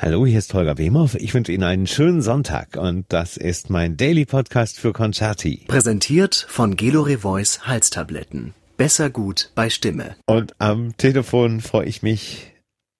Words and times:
Hallo, 0.00 0.26
hier 0.26 0.40
ist 0.40 0.52
Holger 0.52 0.76
Wemhoff. 0.76 1.14
Ich 1.14 1.34
wünsche 1.34 1.52
Ihnen 1.52 1.62
einen 1.62 1.86
schönen 1.86 2.20
Sonntag 2.20 2.76
und 2.76 3.04
das 3.10 3.36
ist 3.36 3.70
mein 3.70 3.96
Daily 3.96 4.26
Podcast 4.26 4.80
für 4.80 4.92
Concerti. 4.92 5.66
Präsentiert 5.68 6.46
von 6.48 6.76
Gelore 6.76 7.18
Voice 7.18 7.60
Halstabletten. 7.68 8.54
Besser 8.76 9.08
gut 9.08 9.52
bei 9.54 9.70
Stimme. 9.70 10.16
Und 10.26 10.52
am 10.58 10.96
Telefon 10.96 11.60
freue 11.60 11.86
ich 11.86 12.02
mich 12.02 12.52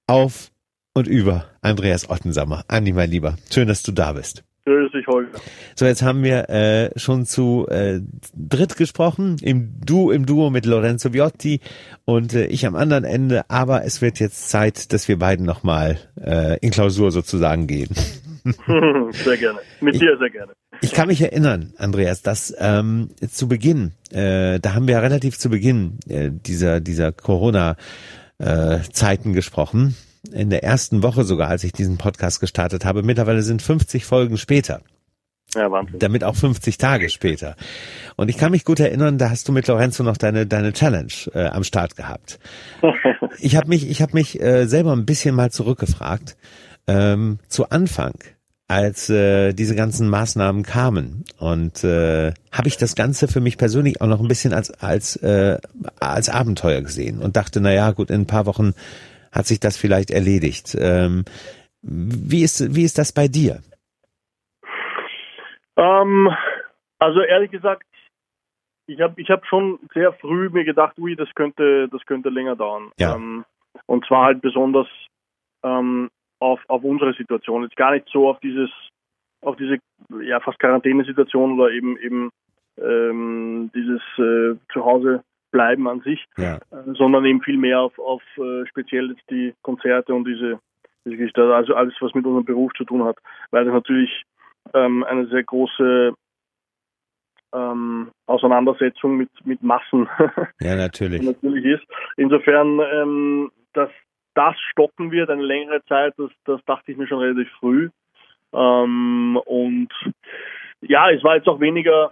auf 0.07 0.53
und 0.95 1.09
über 1.09 1.47
Andreas 1.63 2.09
Ottensammer. 2.09 2.65
Andi, 2.69 2.93
mein 2.93 3.11
Lieber, 3.11 3.37
schön, 3.53 3.67
dass 3.67 3.83
du 3.83 3.91
da 3.91 4.13
bist. 4.13 4.45
Grüß 4.67 4.93
dich, 4.93 5.07
Holger. 5.07 5.39
So, 5.75 5.85
jetzt 5.85 6.01
haben 6.03 6.23
wir 6.23 6.49
äh, 6.49 6.99
schon 6.99 7.27
zu 7.27 7.67
äh, 7.69 8.01
dritt 8.35 8.77
gesprochen, 8.77 9.37
im, 9.43 9.75
du 9.85 10.11
im 10.11 10.25
Duo 10.25 10.49
mit 10.49 10.65
Lorenzo 10.65 11.13
Viotti 11.13 11.61
und 12.07 12.33
äh, 12.33 12.47
ich 12.47 12.65
am 12.67 12.75
anderen 12.75 13.05
Ende, 13.05 13.45
aber 13.51 13.85
es 13.85 14.01
wird 14.01 14.19
jetzt 14.21 14.49
Zeit, 14.49 14.95
dass 14.95 15.07
wir 15.07 15.19
beiden 15.19 15.45
nochmal 15.45 15.99
äh, 16.19 16.59
in 16.61 16.71
Klausur 16.71 17.13
sozusagen 17.13 17.67
gehen. 17.67 17.91
sehr 19.13 19.37
gerne. 19.37 19.59
Mit 19.83 19.97
Ich- 19.97 20.01
dir 20.01 20.17
sehr 20.19 20.31
gerne. 20.31 20.53
Ich 20.81 20.93
kann 20.93 21.07
mich 21.09 21.21
erinnern, 21.21 21.75
Andreas, 21.79 22.23
dass 22.23 22.53
ähm, 22.59 23.11
zu 23.31 23.47
Beginn, 23.49 23.93
äh, 24.11 24.59
da 24.61 24.73
haben 24.75 24.87
wir 24.89 24.95
ja 24.95 25.01
relativ 25.01 25.39
zu 25.39 25.51
Beginn 25.51 25.99
äh, 26.09 26.31
dieser, 26.33 26.81
dieser 26.81 27.13
Corona-Zeiten 27.13 29.35
gesprochen, 29.35 29.95
in 30.33 30.51
der 30.51 30.65
ersten 30.65 31.03
Woche 31.03 31.25
sogar, 31.25 31.49
als 31.49 31.65
ich 31.65 31.73
diesen 31.73 31.99
Podcast 31.99 32.41
gestartet 32.41 32.85
habe. 32.85 33.03
Mittlerweile 33.03 33.43
sind 33.43 33.63
50 33.63 34.05
Folgen 34.05 34.37
später. 34.37 34.81
Ja, 35.55 35.71
Wahnsinn. 35.71 35.99
damit 35.99 36.25
auch 36.25 36.35
50 36.35 36.79
Tage 36.79 37.09
später. 37.11 37.55
Und 38.17 38.29
ich 38.29 38.39
kann 38.39 38.51
mich 38.51 38.65
gut 38.65 38.81
erinnern, 38.81 39.19
da 39.19 39.31
hast 39.31 39.47
du 39.47 39.53
mit 39.53 39.69
Lorenzo 39.69 40.03
noch 40.03 40.17
deine 40.17 40.47
deine 40.47 40.73
Challenge 40.73 41.13
äh, 41.33 41.47
am 41.47 41.65
Start 41.65 41.97
gehabt. 41.97 42.39
Ich 43.41 43.57
habe 43.57 43.69
mich 43.69 43.89
ich 43.91 44.01
habe 44.01 44.13
mich 44.13 44.41
äh, 44.41 44.67
selber 44.67 44.93
ein 44.93 45.07
bisschen 45.07 45.35
mal 45.35 45.51
zurückgefragt 45.51 46.37
ähm, 46.87 47.41
zu 47.49 47.69
Anfang, 47.71 48.15
als 48.69 49.11
äh, 49.11 49.53
diese 49.53 49.75
ganzen 49.75 50.09
Maßnahmen 50.09 50.63
kamen 50.63 51.25
und 51.39 51.83
äh, 51.83 52.33
habe 52.53 52.69
ich 52.69 52.77
das 52.77 52.95
Ganze 52.95 53.27
für 53.27 53.41
mich 53.41 53.59
persönlich 53.59 54.01
auch 54.01 54.07
noch 54.07 54.21
ein 54.21 54.29
bisschen 54.29 54.53
als 54.53 54.71
als 54.71 55.17
äh, 55.17 55.59
als 55.99 56.29
Abenteuer 56.29 56.81
gesehen 56.83 57.19
und 57.19 57.37
dachte, 57.37 57.61
na 57.61 57.73
ja, 57.73 57.91
gut, 57.91 58.11
in 58.11 58.23
ein 58.23 58.27
paar 58.27 58.47
Wochen 58.47 58.75
hat 59.35 59.47
sich 59.47 59.61
das 59.61 59.77
vielleicht 59.77 60.11
erledigt. 60.11 60.77
Ähm, 60.79 61.25
wie 61.83 62.43
ist 62.43 62.75
wie 62.75 62.85
ist 62.85 62.99
das 62.99 63.13
bei 63.13 63.29
dir? 63.29 63.61
Ähm, 65.77 66.31
also 66.99 67.21
ehrlich 67.21 67.51
gesagt, 67.51 67.85
ich 68.87 69.01
habe 69.01 69.21
ich 69.21 69.31
hab 69.31 69.47
schon 69.47 69.79
sehr 69.93 70.13
früh 70.15 70.49
mir 70.51 70.65
gedacht, 70.65 70.99
ui, 70.99 71.17
das 71.17 71.29
könnte, 71.35 71.89
das 71.89 72.05
könnte 72.07 72.29
länger 72.29 72.57
dauern. 72.57 72.91
Ja. 72.99 73.17
Ähm, 73.17 73.45
und 73.87 74.07
zwar 74.07 74.27
halt 74.27 74.41
besonders 74.41 74.87
ähm, 75.63 76.11
auf, 76.39 76.61
auf 76.69 76.85
unsere 76.85 77.15
Situation. 77.15 77.63
Jetzt 77.63 77.77
gar 77.77 77.93
nicht 77.93 78.09
so 78.13 78.29
auf 78.29 78.39
dieses, 78.41 78.71
auf 79.43 79.57
diese 79.57 79.79
ja 80.23 80.41
fast 80.41 80.59
Quarantänesituation 80.59 81.59
oder 81.59 81.71
eben 81.73 81.97
eben 81.99 82.31
ähm, 82.81 83.71
dieses 83.75 84.03
äh, 84.19 84.57
Zuhause 84.73 85.23
bleiben 85.55 85.87
an 85.87 86.01
sich, 86.01 86.25
Ja. 86.37 86.57
äh, 86.57 86.95
sondern 86.99 87.25
eben 87.25 87.41
viel 87.41 87.57
mehr 87.57 87.81
auf, 87.81 87.97
auf 88.01 88.23
äh, 88.37 88.67
speziell 88.67 89.11
jetzt 89.11 89.31
die 89.31 89.55
Konzerte 89.63 90.13
und 90.13 90.27
diese, 90.27 90.59
diese 91.05 91.17
Geschichte, 91.17 91.55
also 91.55 91.75
alles, 91.77 91.95
was 92.01 92.13
mit 92.13 92.27
unserem 92.27 92.45
Beruf 92.45 92.73
zu 92.75 92.85
tun 92.85 93.05
hat, 93.05 93.17
weil 93.53 93.65
das 93.65 93.73
natürlich 93.73 94.25
ähm, 94.75 95.05
eine 95.05 95.27
sehr 95.29 95.45
große 95.45 96.13
ähm, 97.55 98.11
Auseinandersetzung 98.27 99.17
mit, 99.17 99.31
mit 99.45 99.63
Massen 99.63 100.09
Ja, 100.61 100.75
natürlich. 100.75 101.23
natürlich 101.33 101.65
ist. 101.65 101.85
Insofern, 102.17 102.81
ähm, 102.93 103.53
dass 103.75 103.91
das 104.35 104.57
stoppen 104.73 105.13
wird 105.13 105.31
eine 105.31 105.43
längere 105.43 105.85
Zeit, 105.85 106.15
das, 106.17 106.31
das 106.47 106.61
dachte 106.65 106.91
ich 106.91 106.99
mir 106.99 107.07
schon 107.07 107.21
relativ 107.21 107.49
früh. 107.61 107.91
Ähm, 108.53 109.39
und 109.47 109.93
ja, 110.81 111.11
es 111.11 111.23
war 111.23 111.37
jetzt 111.37 111.47
auch 111.47 111.61
weniger 111.61 112.11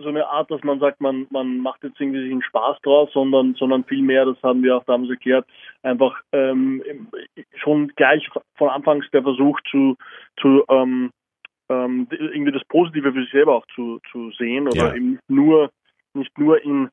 so 0.00 0.08
eine 0.08 0.28
Art, 0.28 0.50
dass 0.50 0.62
man 0.62 0.78
sagt, 0.78 1.00
man, 1.00 1.26
man 1.30 1.58
macht 1.58 1.82
jetzt 1.82 2.00
irgendwie 2.00 2.22
sich 2.22 2.30
einen 2.30 2.42
Spaß 2.42 2.78
draus, 2.82 3.10
sondern, 3.12 3.54
sondern 3.54 3.84
vielmehr, 3.84 4.24
das 4.26 4.40
haben 4.42 4.62
wir 4.62 4.76
auch 4.76 4.84
damals 4.84 5.10
erklärt, 5.10 5.44
einfach 5.82 6.20
ähm, 6.32 6.82
schon 7.56 7.88
gleich 7.96 8.28
von 8.56 8.68
Anfangs 8.68 9.10
der 9.12 9.22
Versuch 9.22 9.58
zu, 9.70 9.96
zu 10.40 10.64
ähm, 10.68 11.10
ähm, 11.68 12.06
irgendwie 12.10 12.52
das 12.52 12.62
Positive 12.68 13.12
für 13.12 13.20
sich 13.22 13.30
selber 13.32 13.56
auch 13.56 13.66
zu, 13.74 13.98
zu 14.12 14.30
sehen 14.38 14.68
oder 14.68 14.88
Ja. 14.88 14.94
eben 14.94 15.10
nicht 15.12 15.28
nur, 15.30 15.70
nicht 16.14 16.38
nur 16.38 16.62
in 16.62 16.88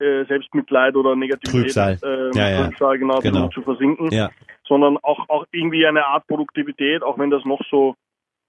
äh, 0.00 0.24
Selbstmitleid 0.24 0.96
oder 0.96 1.16
Negativität 1.16 1.74
Trübsal. 1.74 1.98
ähm, 2.02 2.32
Ja, 2.34 2.48
ja. 2.50 2.64
Trübsal, 2.64 2.98
genau, 2.98 3.20
Genau. 3.20 3.48
zu 3.48 3.62
versinken, 3.62 4.10
Ja. 4.10 4.30
sondern 4.66 4.96
auch, 4.98 5.28
auch 5.28 5.44
irgendwie 5.52 5.86
eine 5.86 6.06
Art 6.06 6.26
Produktivität, 6.26 7.02
auch 7.02 7.18
wenn 7.18 7.30
das 7.30 7.44
noch 7.44 7.60
so 7.70 7.94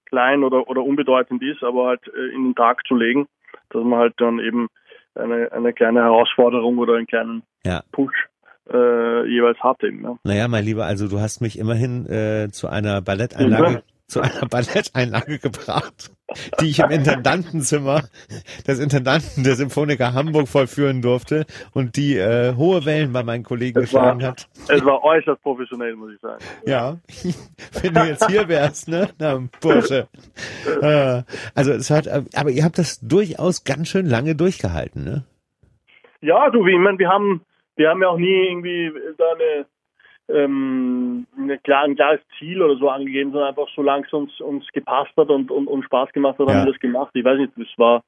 klein 0.05 0.43
oder, 0.43 0.67
oder 0.69 0.83
unbedeutend 0.83 1.43
ist, 1.43 1.63
aber 1.63 1.87
halt 1.87 2.07
äh, 2.07 2.33
in 2.33 2.45
den 2.45 2.55
Tag 2.55 2.81
zu 2.87 2.95
legen, 2.95 3.27
dass 3.69 3.83
man 3.83 3.99
halt 3.99 4.13
dann 4.17 4.39
eben 4.39 4.67
eine, 5.15 5.51
eine 5.51 5.73
kleine 5.73 6.01
Herausforderung 6.01 6.77
oder 6.77 6.95
einen 6.95 7.07
kleinen 7.07 7.43
Ja. 7.65 7.83
Push 7.91 8.27
äh, 8.71 9.25
jeweils 9.27 9.59
hat 9.59 9.83
eben. 9.83 10.03
Ja. 10.03 10.15
Naja, 10.23 10.47
mein 10.47 10.63
Lieber, 10.63 10.85
also 10.85 11.07
du 11.07 11.19
hast 11.19 11.41
mich 11.41 11.57
immerhin 11.57 12.05
äh, 12.05 12.49
zu 12.51 12.67
einer 12.67 13.01
Balletteinlage, 13.01 13.73
Ja. 13.73 13.81
Zu 14.09 14.21
einer 14.21 14.47
Balletteinlage 14.47 15.39
gebracht, 15.39 16.11
die 16.59 16.69
ich 16.71 16.79
im 16.79 16.89
Intendantenzimmer 16.89 18.03
des 18.67 18.79
Intendanten 18.79 19.43
der 19.43 19.55
Symphoniker 19.55 20.13
Hamburg 20.13 20.47
vollführen 20.47 21.01
durfte 21.01 21.45
und 21.73 21.95
die 21.95 22.17
äh, 22.17 22.55
hohe 22.55 22.85
Wellen 22.85 23.13
bei 23.13 23.23
meinen 23.23 23.43
Kollegen 23.43 23.75
war- 23.75 23.81
geschlagen 23.83 24.23
hat. 24.25 24.49
Es 24.67 24.83
war 24.83 25.03
äußerst 25.03 25.41
professionell, 25.43 25.95
muss 25.95 26.11
ich 26.13 26.19
sagen. 26.21 26.43
Ja, 26.65 26.97
wenn 27.81 27.93
du 27.93 28.03
jetzt 28.05 28.27
hier 28.27 28.47
wärst, 28.47 28.87
ne, 28.87 29.09
na, 29.19 29.41
Bursche. 29.61 30.07
Äh, 30.81 31.23
also 31.53 31.71
es 31.71 31.89
hat, 31.91 32.07
aber 32.07 32.49
ihr 32.49 32.63
habt 32.63 32.79
das 32.79 32.99
durchaus 33.01 33.63
ganz 33.63 33.87
schön 33.89 34.07
lange 34.07 34.35
durchgehalten, 34.35 35.03
ne? 35.03 35.23
Ja, 36.21 36.49
du, 36.49 36.65
ich 36.65 36.77
meine, 36.79 36.97
wir 36.99 37.07
haben, 37.09 37.41
wir 37.77 37.89
haben 37.89 38.01
ja 38.01 38.09
auch 38.09 38.17
nie 38.17 38.47
irgendwie 38.49 38.91
da 39.17 39.23
eine, 39.35 39.65
ähm, 40.29 41.25
klar, 41.63 41.83
ein 41.83 41.95
klares 41.95 42.21
Ziel 42.37 42.61
oder 42.61 42.75
so 42.77 42.89
angegeben, 42.89 43.31
sondern 43.31 43.49
einfach 43.49 43.67
solange 43.75 44.05
es 44.05 44.13
uns, 44.13 44.39
uns 44.41 44.67
gepasst 44.73 45.11
hat 45.17 45.29
und, 45.29 45.51
und, 45.51 45.67
und 45.67 45.83
Spaß 45.83 46.11
gemacht 46.11 46.37
hat, 46.39 46.47
Ja. 46.47 46.53
haben 46.55 46.65
wir 46.65 46.71
das 46.71 46.81
gemacht. 46.81 47.11
Ich 47.13 47.23
weiß 47.25 47.39
nicht, 47.39 47.57
es 47.57 47.77
war, 47.77 48.03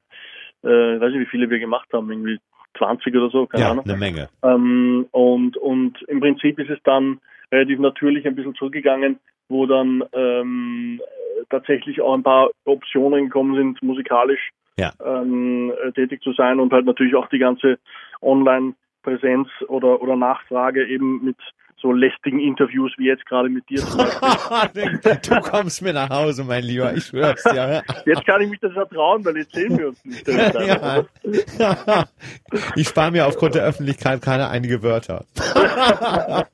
äh, 0.64 0.96
ich 0.96 1.02
weiß 1.02 1.12
nicht, 1.12 1.22
wie 1.22 1.32
viele 1.32 1.50
wir 1.50 1.60
gemacht 1.60 1.90
haben, 1.94 2.10
irgendwie 2.10 2.40
20 2.78 3.16
oder 3.16 3.30
so, 3.30 3.48
keine 3.48 3.64
Ja, 3.64 3.72
Ahnung. 3.72 3.86
eine 3.86 3.98
Menge. 3.98 4.30
Ähm, 4.44 5.08
und, 5.12 5.58
und 5.58 6.02
im 6.04 6.20
Prinzip 6.20 6.60
ist 6.60 6.70
es 6.70 6.80
dann 6.84 7.20
relativ 7.52 7.80
natürlich 7.80 8.26
ein 8.26 8.36
bisschen 8.36 8.56
zurückgegangen, 8.56 9.20
wo 9.50 9.66
dann 9.66 10.04
ähm, 10.14 11.02
äh, 11.02 11.44
tatsächlich 11.50 12.02
auch 12.02 12.14
ein 12.14 12.24
paar 12.24 12.50
Optionen 12.66 13.26
gekommen 13.26 13.56
sind, 13.56 13.84
musikalisch 13.84 14.52
Ja. 14.78 14.94
ähm, 15.04 15.74
äh, 15.84 15.92
tätig 15.92 16.22
zu 16.22 16.32
sein 16.34 16.60
und 16.60 16.72
halt 16.72 16.86
natürlich 16.86 17.16
auch 17.16 17.28
die 17.28 17.40
ganze 17.40 17.78
Online-Präsenz 18.22 19.50
oder, 19.68 20.02
oder 20.02 20.16
Nachfrage 20.16 20.88
eben 20.88 21.24
mit 21.26 21.36
so 21.82 21.92
lästigen 21.92 22.40
Interviews 22.40 22.92
wie 22.98 23.08
jetzt 23.08 23.26
gerade 23.26 23.50
mit 23.50 23.68
dir. 23.70 23.82
du 23.84 25.42
kommst 25.42 25.82
mir 25.82 25.94
nach 25.94 26.10
Hause, 26.10 26.44
mein 26.44 26.64
Lieber, 26.64 26.94
ich 26.94 27.06
schwör's 27.06 27.44
dir. 27.44 27.84
Jetzt 28.06 28.26
kann 28.26 28.42
ich 28.42 28.50
mich 28.50 28.60
das 28.60 28.74
ja 28.76 28.86
trauen, 28.86 29.26
weil 29.26 29.38
jetzt 29.38 29.54
sehen 29.54 29.78
wir 29.78 29.90
uns 29.90 30.06
nicht. 30.06 30.28
Ja. 30.62 32.06
Ich 32.76 32.88
spare 32.88 33.12
mir 33.12 33.26
aufgrund 33.28 33.56
der 33.56 33.64
Öffentlichkeit 33.64 34.22
keine 34.22 34.50
einige 34.50 34.84
Wörter. 34.84 35.26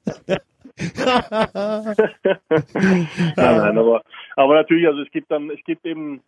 nein, 2.74 3.08
nein, 3.36 3.78
aber, 3.78 4.04
aber 4.36 4.54
natürlich, 4.56 4.88
also 4.88 5.02
es 5.02 5.12
gibt 5.12 5.30
dann, 5.32 5.50
es 5.50 5.64
gibt 5.66 5.86
eben 5.86 6.22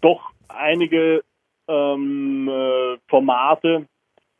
doch 0.00 0.30
einige 0.48 1.22
ähm, 1.68 2.48
äh, 2.48 2.98
Formate, 3.08 3.86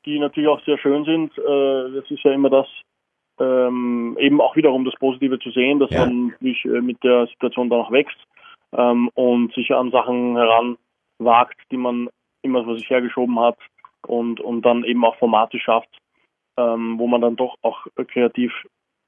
die 0.06 0.18
natürlich 0.18 0.48
auch 0.48 0.64
sehr 0.64 0.78
schön 0.78 1.04
sind. 1.04 1.36
Äh, 1.38 2.00
das 2.00 2.10
ist 2.10 2.22
ja 2.24 2.32
immer 2.32 2.50
das, 2.50 2.66
ähm, 3.40 4.16
eben 4.20 4.40
auch 4.40 4.56
wiederum 4.56 4.84
das 4.84 4.94
Positive 4.94 5.38
zu 5.38 5.50
sehen, 5.50 5.78
dass 5.78 5.90
Ja. 5.90 6.04
man 6.04 6.34
sich 6.40 6.64
äh, 6.64 6.80
mit 6.80 7.02
der 7.02 7.26
Situation 7.26 7.70
dann 7.70 7.80
auch 7.80 7.90
wächst 7.90 8.18
ähm, 8.72 9.08
und 9.14 9.52
sich 9.54 9.72
an 9.72 9.90
Sachen 9.90 10.36
heranwagt, 10.36 11.60
die 11.70 11.76
man 11.76 12.08
immer 12.42 12.64
vor 12.64 12.76
sich 12.76 12.88
hergeschoben 12.88 13.38
hat 13.40 13.58
und, 14.06 14.40
und 14.40 14.62
dann 14.62 14.84
eben 14.84 15.04
auch 15.04 15.16
Formate 15.16 15.58
schafft, 15.58 15.90
ähm, 16.56 16.98
wo 16.98 17.06
man 17.06 17.20
dann 17.20 17.36
doch 17.36 17.56
auch 17.62 17.86
kreativ 18.08 18.52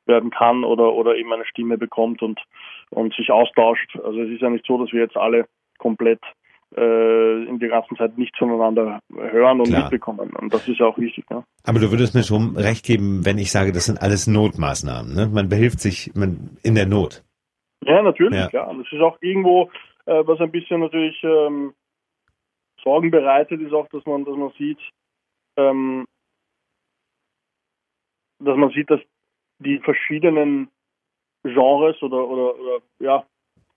werden 0.07 0.31
kann 0.31 0.65
oder, 0.65 0.93
oder 0.95 1.17
eben 1.17 1.33
eine 1.33 1.47
Stimme 1.47 1.79
bekommt 1.79 2.23
und, 2.23 2.41
und 2.91 3.15
sich 3.15 3.31
austauscht. 3.31 3.97
Also 4.03 4.21
es 4.21 4.31
ist 4.31 4.41
ja 4.41 4.51
nicht 4.51 4.67
so, 4.67 4.79
dass 4.79 4.93
wir 4.93 5.01
jetzt 5.01 5.17
alle 5.17 5.47
komplett 5.79 6.21
äh, 6.77 7.45
in 7.45 7.59
der 7.59 7.69
ganzen 7.69 7.97
Zeit 7.97 8.17
nichts 8.17 8.39
voneinander 8.39 9.01
hören 9.13 9.61
und 9.61 9.69
Klar. 9.69 9.83
mitbekommen. 9.83 10.31
Und 10.37 10.53
das 10.55 10.67
ist 10.69 10.79
ja 10.79 10.87
auch 10.87 10.99
wichtig. 10.99 11.25
Ja. 11.31 11.45
Aber 11.65 11.79
du 11.79 11.91
würdest 11.91 12.15
mir 12.15 12.23
schon 12.23 12.57
recht 12.57 12.85
geben, 12.85 13.25
wenn 13.25 13.39
ich 13.39 13.51
sage, 13.51 13.73
das 13.73 13.87
sind 13.87 14.01
alles 14.01 14.27
Notmaßnahmen. 14.27 15.15
Ne? 15.15 15.29
Man 15.33 15.49
behilft 15.49 15.81
sich 15.81 16.13
man, 16.15 16.57
in 16.63 16.75
der 16.75 16.87
Not. 16.87 17.25
Ja, 17.85 18.03
natürlich, 18.03 18.39
Ja. 18.39 18.49
klar. 18.49 18.69
Und 18.69 18.87
es 18.87 18.93
ist 18.93 19.01
auch 19.01 19.19
irgendwo, 19.21 19.71
äh, 20.07 20.23
was 20.27 20.41
ein 20.41 20.51
bisschen 20.51 20.81
natürlich 20.81 21.19
ähm, 21.25 21.75
Sorgen 22.83 23.11
bereitet, 23.11 23.61
ist 23.61 23.73
auch, 23.73 23.89
dass 23.89 24.05
man, 24.07 24.25
dass 24.25 24.37
man 24.37 24.53
sieht, 24.59 24.79
ähm, 25.57 26.07
dass 28.39 28.57
man 28.57 28.71
sieht, 28.71 28.91
dass 28.91 29.01
die 29.59 29.79
verschiedenen 29.81 30.69
Genres 31.43 32.01
oder, 32.03 32.29
oder, 32.29 32.59
oder 32.59 32.79
ja, 32.99 33.25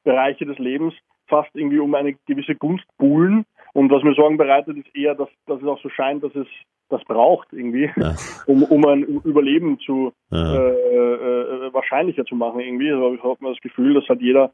Bereiche 0.04 0.46
des 0.46 0.58
Lebens 0.58 0.94
fast 1.34 1.50
irgendwie 1.56 1.80
um 1.80 1.96
eine 1.96 2.14
gewisse 2.28 2.56
Gunst 2.56 2.86
buhlen. 2.98 3.46
Und 3.74 3.90
was 3.90 4.04
mir 4.04 4.14
Sorgen 4.14 4.38
bereitet, 4.38 4.78
ist 4.78 4.96
eher, 4.96 5.16
dass, 5.16 5.30
dass 5.48 5.60
es 5.60 5.68
auch 5.68 5.82
so 5.82 5.90
scheint, 5.90 6.24
dass 6.24 6.36
es 6.36 6.48
das 6.90 7.04
braucht 7.06 7.48
irgendwie, 7.52 7.90
ja. 7.96 8.14
um, 8.46 8.62
um 8.64 8.86
ein 8.86 9.04
Überleben 9.24 9.80
zu 9.80 10.14
ja. 10.30 10.56
äh, 10.56 10.70
äh, 10.70 11.74
wahrscheinlicher 11.74 12.24
zu 12.26 12.36
machen 12.36 12.60
irgendwie. 12.60 12.92
Also 12.92 13.16
ich 13.16 13.24
habe 13.24 13.38
das 13.42 13.62
Gefühl, 13.62 13.96
dass 13.96 14.08
hat 14.08 14.22
jeder 14.22 14.52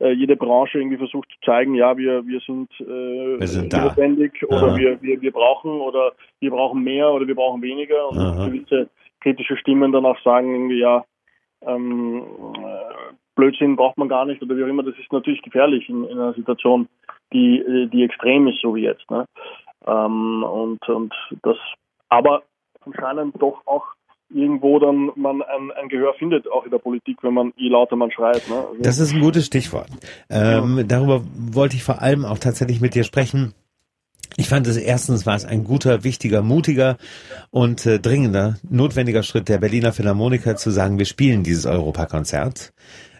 äh, 0.00 0.12
jede 0.12 0.36
Branche 0.36 0.78
irgendwie 0.78 0.96
versucht 0.96 1.28
zu 1.30 1.36
zeigen, 1.44 1.74
ja, 1.74 1.96
wir, 1.96 2.26
wir 2.26 2.40
sind, 2.40 2.70
äh, 2.80 3.38
wir 3.40 3.46
sind 3.46 3.72
notwendig 3.72 4.32
oder 4.48 4.74
wir, 4.76 5.02
wir, 5.02 5.20
wir 5.20 5.32
brauchen 5.32 5.70
oder 5.70 6.12
wir 6.40 6.50
brauchen 6.50 6.82
mehr 6.82 7.10
oder 7.12 7.26
wir 7.26 7.34
brauchen 7.34 7.60
weniger 7.60 8.08
und 8.08 8.18
Aha. 8.18 8.46
gewisse 8.46 8.88
kritische 9.20 9.56
Stimmen 9.58 9.92
dann 9.92 10.06
auch 10.06 10.18
sagen 10.24 10.52
irgendwie, 10.54 10.80
ja, 10.80 11.04
ähm, 11.66 12.24
äh, 12.56 12.61
Blödsinn 13.34 13.76
braucht 13.76 13.98
man 13.98 14.08
gar 14.08 14.24
nicht 14.24 14.42
oder 14.42 14.56
wie 14.56 14.64
auch 14.64 14.68
immer, 14.68 14.82
das 14.82 14.98
ist 14.98 15.12
natürlich 15.12 15.42
gefährlich 15.42 15.88
in, 15.88 16.04
in 16.04 16.18
einer 16.18 16.34
Situation, 16.34 16.88
die, 17.32 17.88
die 17.92 18.04
extrem 18.04 18.46
ist, 18.46 18.60
so 18.60 18.74
wie 18.74 18.82
jetzt. 18.82 19.10
Ne? 19.10 19.24
Ähm, 19.86 20.42
und, 20.44 20.86
und 20.88 21.14
das, 21.42 21.56
aber 22.08 22.42
anscheinend 22.84 23.40
doch 23.40 23.62
auch 23.66 23.86
irgendwo 24.34 24.78
dann 24.78 25.10
man 25.16 25.42
ein, 25.42 25.70
ein, 25.72 25.88
Gehör 25.88 26.14
findet, 26.14 26.50
auch 26.50 26.64
in 26.64 26.70
der 26.70 26.78
Politik, 26.78 27.18
wenn 27.22 27.34
man, 27.34 27.52
je 27.56 27.68
lauter 27.68 27.96
man 27.96 28.10
schreit. 28.10 28.48
Ne? 28.48 28.56
Also 28.56 28.82
das 28.82 28.98
ist 28.98 29.12
ein 29.12 29.20
gutes 29.20 29.46
Stichwort. 29.46 29.88
Ähm, 30.30 30.78
ja. 30.78 30.82
Darüber 30.84 31.22
wollte 31.36 31.76
ich 31.76 31.84
vor 31.84 32.00
allem 32.00 32.24
auch 32.24 32.38
tatsächlich 32.38 32.80
mit 32.80 32.94
dir 32.94 33.04
sprechen. 33.04 33.54
Ich 34.36 34.48
fand 34.48 34.66
es 34.66 34.78
erstens 34.78 35.26
war 35.26 35.36
es 35.36 35.44
ein 35.44 35.64
guter, 35.64 36.04
wichtiger, 36.04 36.40
mutiger 36.40 36.96
und 37.50 37.84
äh, 37.84 37.98
dringender, 37.98 38.56
notwendiger 38.68 39.22
Schritt 39.22 39.50
der 39.50 39.58
Berliner 39.58 39.92
Philharmoniker 39.92 40.56
zu 40.56 40.70
sagen, 40.70 40.98
wir 40.98 41.04
spielen 41.04 41.42
dieses 41.42 41.66
Europakonzert 41.66 42.72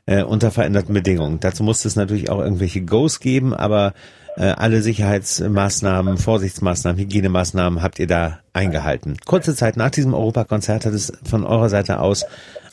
äh, 0.06 0.22
unter 0.22 0.50
veränderten 0.50 0.94
Bedingungen. 0.94 1.40
Dazu 1.40 1.62
musste 1.62 1.88
es 1.88 1.96
natürlich 1.96 2.30
auch 2.30 2.40
irgendwelche 2.40 2.82
Goes 2.82 3.20
geben, 3.20 3.54
aber 3.54 3.94
äh, 4.36 4.44
alle 4.44 4.82
Sicherheitsmaßnahmen, 4.82 6.18
Vorsichtsmaßnahmen, 6.18 7.00
Hygienemaßnahmen 7.00 7.82
habt 7.82 7.98
ihr 7.98 8.06
da 8.06 8.40
eingehalten. 8.52 9.16
Kurze 9.24 9.54
Zeit 9.54 9.76
nach 9.76 9.90
diesem 9.90 10.14
Europakonzert 10.14 10.86
hat 10.86 10.94
es 10.94 11.12
von 11.24 11.44
eurer 11.44 11.68
Seite 11.68 12.00
aus 12.00 12.24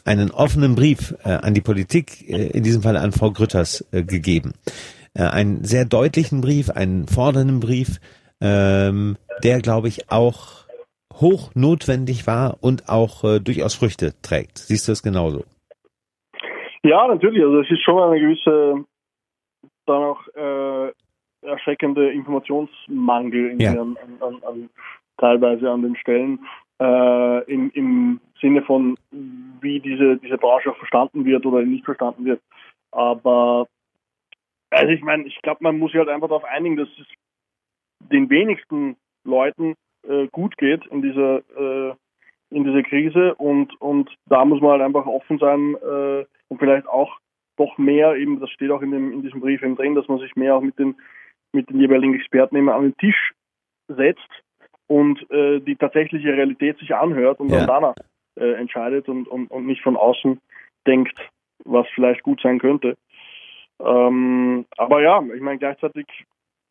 einen 0.05 0.31
offenen 0.31 0.75
Brief 0.75 1.15
äh, 1.23 1.29
an 1.29 1.53
die 1.53 1.61
Politik, 1.61 2.27
äh, 2.29 2.47
in 2.47 2.63
diesem 2.63 2.81
Fall 2.81 2.97
an 2.97 3.11
Frau 3.11 3.31
Grütters, 3.31 3.85
äh, 3.91 4.03
gegeben. 4.03 4.53
Äh, 5.13 5.23
einen 5.23 5.63
sehr 5.63 5.85
deutlichen 5.85 6.41
Brief, 6.41 6.69
einen 6.69 7.07
fordernden 7.07 7.59
Brief, 7.59 7.99
ähm, 8.41 9.17
der, 9.43 9.61
glaube 9.61 9.89
ich, 9.89 10.09
auch 10.09 10.65
hoch 11.13 11.51
notwendig 11.53 12.27
war 12.27 12.57
und 12.61 12.87
auch 12.87 13.23
äh, 13.25 13.39
durchaus 13.39 13.73
Früchte 13.73 14.13
trägt. 14.21 14.59
Siehst 14.59 14.87
du 14.87 14.93
es 14.93 15.03
genauso? 15.03 15.43
Ja, 16.83 17.07
natürlich. 17.07 17.43
Also 17.43 17.61
es 17.61 17.71
ist 17.71 17.83
schon 17.83 18.01
eine 18.01 18.19
gewisse 18.19 18.85
dann 19.85 20.03
auch 20.03 20.27
äh, 20.35 20.91
erschreckende 21.41 22.11
Informationsmangel 22.11 23.61
ja. 23.61 23.71
an, 23.71 23.97
an, 24.21 24.43
an, 24.43 24.69
teilweise 25.17 25.69
an 25.69 25.81
den 25.81 25.95
Stellen 25.95 26.45
äh, 26.79 27.43
im, 27.51 27.71
im 27.71 28.21
Sinne 28.39 28.61
von 28.61 28.97
wie 29.61 29.79
diese 29.79 30.17
diese 30.17 30.37
Branche 30.37 30.71
auch 30.71 30.77
verstanden 30.77 31.25
wird 31.25 31.45
oder 31.45 31.61
nicht 31.63 31.85
verstanden 31.85 32.25
wird. 32.25 32.41
Aber 32.91 33.67
also 34.69 34.91
ich 34.91 35.01
meine, 35.01 35.25
ich 35.25 35.41
glaube, 35.41 35.59
man 35.61 35.79
muss 35.79 35.91
sich 35.91 35.99
halt 35.99 36.09
einfach 36.09 36.29
darauf 36.29 36.45
einigen, 36.45 36.77
dass 36.77 36.89
es 36.99 37.07
den 38.11 38.29
wenigsten 38.29 38.95
Leuten 39.25 39.75
äh, 40.07 40.27
gut 40.27 40.57
geht 40.57 40.85
in 40.87 41.01
dieser 41.01 41.37
äh, 41.57 41.93
in 42.51 42.63
dieser 42.63 42.83
Krise 42.83 43.35
und 43.35 43.79
und 43.81 44.09
da 44.27 44.45
muss 44.45 44.61
man 44.61 44.71
halt 44.71 44.81
einfach 44.81 45.05
offen 45.05 45.37
sein 45.39 45.75
äh, 45.75 46.25
und 46.49 46.59
vielleicht 46.59 46.87
auch 46.87 47.17
doch 47.57 47.77
mehr 47.77 48.15
eben, 48.15 48.39
das 48.39 48.49
steht 48.51 48.71
auch 48.71 48.81
in, 48.81 48.91
dem, 48.91 49.11
in 49.11 49.21
diesem 49.21 49.41
Brief 49.41 49.61
eben 49.61 49.75
drin, 49.75 49.95
dass 49.95 50.07
man 50.07 50.19
sich 50.19 50.35
mehr 50.35 50.55
auch 50.55 50.61
mit 50.61 50.77
den, 50.79 50.95
mit 51.51 51.69
den 51.69 51.79
jeweiligen 51.79 52.15
Experten 52.15 52.55
eben 52.55 52.69
an 52.69 52.83
den 52.83 52.97
Tisch 52.97 53.33
setzt 53.87 54.29
und 54.87 55.29
äh, 55.31 55.59
die 55.59 55.75
tatsächliche 55.75 56.33
Realität 56.33 56.77
sich 56.79 56.95
anhört 56.95 57.39
und 57.39 57.49
ja. 57.49 57.59
dann 57.59 57.67
danach 57.67 57.95
äh, 58.39 58.53
entscheidet 58.53 59.09
und, 59.09 59.27
und, 59.27 59.51
und 59.51 59.65
nicht 59.65 59.81
von 59.81 59.97
außen 59.97 60.39
denkt, 60.87 61.17
was 61.65 61.87
vielleicht 61.93 62.23
gut 62.23 62.39
sein 62.41 62.59
könnte. 62.59 62.95
Ähm, 63.81 64.65
aber 64.77 65.01
ja, 65.01 65.21
ich 65.33 65.41
meine, 65.41 65.59
gleichzeitig 65.59 66.05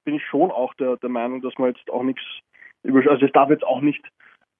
bin 0.04 0.14
ich 0.14 0.24
schon 0.24 0.50
auch 0.50 0.74
der, 0.74 0.96
der 0.96 1.10
Meinung, 1.10 1.42
dass 1.42 1.56
man 1.58 1.70
jetzt 1.70 1.90
auch 1.90 2.02
nichts 2.02 2.22
also 2.84 3.26
es 3.26 3.32
darf 3.32 3.50
jetzt 3.50 3.66
auch 3.66 3.80
nicht 3.80 4.04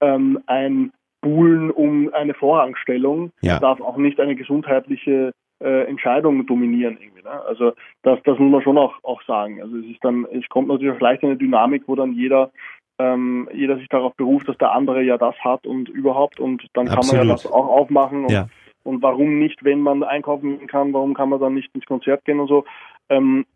ähm, 0.01 0.43
ein 0.47 0.93
buhlen 1.21 1.71
um 1.71 2.13
eine 2.13 2.35
Vorrangstellung, 2.35 3.33
ja. 3.41 3.59
darf 3.59 3.81
auch 3.81 3.97
nicht 3.97 4.21
eine 4.21 4.37
gesundheitliche 4.37 5.33
äh, 5.61 5.89
Entscheidung 5.89 6.47
dominieren 6.47 6.99
irgendwie. 7.01 7.23
Ne? 7.23 7.31
Also 7.31 7.73
das, 8.03 8.21
das 8.25 8.39
muss 8.39 8.53
man 8.53 8.63
schon 8.63 8.79
auch, 8.79 8.95
auch 9.03 9.23
sagen. 9.23 9.61
Also 9.61 9.77
es 9.79 9.87
ist 9.87 10.05
dann, 10.05 10.27
es 10.33 10.49
kommt 10.49 10.69
natürlich 10.69 10.97
vielleicht 10.97 11.25
eine 11.25 11.37
Dynamik, 11.37 11.85
wo 11.87 11.97
dann 11.97 12.13
jeder 12.13 12.51
ähm, 12.99 13.49
jeder 13.53 13.77
sich 13.77 13.89
darauf 13.89 14.15
beruft, 14.17 14.49
dass 14.49 14.59
der 14.59 14.73
andere 14.73 15.03
ja 15.03 15.19
das 15.19 15.37
hat 15.41 15.67
und 15.67 15.89
überhaupt 15.89 16.41
und 16.41 16.67
dann 16.75 16.87
kann 16.87 16.99
Absolut. 16.99 17.21
man 17.21 17.29
ja 17.29 17.35
das 17.35 17.47
auch 17.47 17.69
aufmachen 17.69 18.25
und, 18.25 18.33
ja. 18.33 18.49
und 18.83 19.03
warum 19.03 19.39
nicht, 19.39 19.65
wenn 19.65 19.81
man 19.81 20.03
einkaufen 20.03 20.67
kann, 20.67 20.93
warum 20.93 21.15
kann 21.15 21.29
man 21.29 21.41
dann 21.41 21.55
nicht 21.55 21.73
ins 21.75 21.87
Konzert 21.87 22.25
gehen 22.25 22.41
und 22.41 22.49
so. 22.49 22.65
Ähm, 23.09 23.47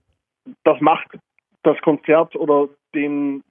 das 0.64 0.80
macht 0.80 1.18
das 1.64 1.80
Konzert 1.80 2.36
oder 2.36 2.68
den 2.94 3.42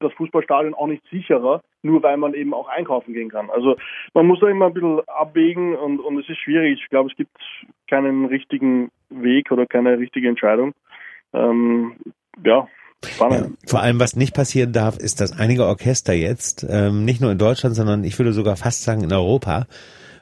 das 0.00 0.12
Fußballstadion 0.14 0.74
auch 0.74 0.86
nicht 0.86 1.02
sicherer, 1.10 1.62
nur 1.82 2.02
weil 2.02 2.16
man 2.16 2.34
eben 2.34 2.54
auch 2.54 2.68
einkaufen 2.68 3.14
gehen 3.14 3.30
kann. 3.30 3.50
Also 3.50 3.76
man 4.12 4.26
muss 4.26 4.40
da 4.40 4.48
immer 4.48 4.66
ein 4.66 4.74
bisschen 4.74 5.00
abwägen 5.08 5.74
und, 5.76 6.00
und 6.00 6.18
es 6.18 6.28
ist 6.28 6.38
schwierig. 6.38 6.80
Ich 6.82 6.90
glaube, 6.90 7.10
es 7.10 7.16
gibt 7.16 7.36
keinen 7.88 8.26
richtigen 8.26 8.90
Weg 9.10 9.50
oder 9.50 9.66
keine 9.66 9.98
richtige 9.98 10.28
Entscheidung. 10.28 10.74
Ähm, 11.32 11.96
ja. 12.44 12.68
Ja, 13.20 13.46
vor 13.66 13.82
allem, 13.82 14.00
was 14.00 14.16
nicht 14.16 14.34
passieren 14.34 14.72
darf, 14.72 14.96
ist, 14.96 15.20
dass 15.20 15.38
einige 15.38 15.66
Orchester 15.66 16.14
jetzt, 16.14 16.66
ähm, 16.68 17.04
nicht 17.04 17.20
nur 17.20 17.32
in 17.32 17.38
Deutschland, 17.38 17.76
sondern 17.76 18.02
ich 18.02 18.18
würde 18.18 18.32
sogar 18.32 18.56
fast 18.56 18.82
sagen 18.82 19.04
in 19.04 19.12
Europa, 19.12 19.66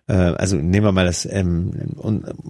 äh, 0.08 0.14
also 0.14 0.56
nehmen 0.56 0.86
wir 0.86 0.92
mal 0.92 1.06
das 1.06 1.24
ähm, 1.26 1.94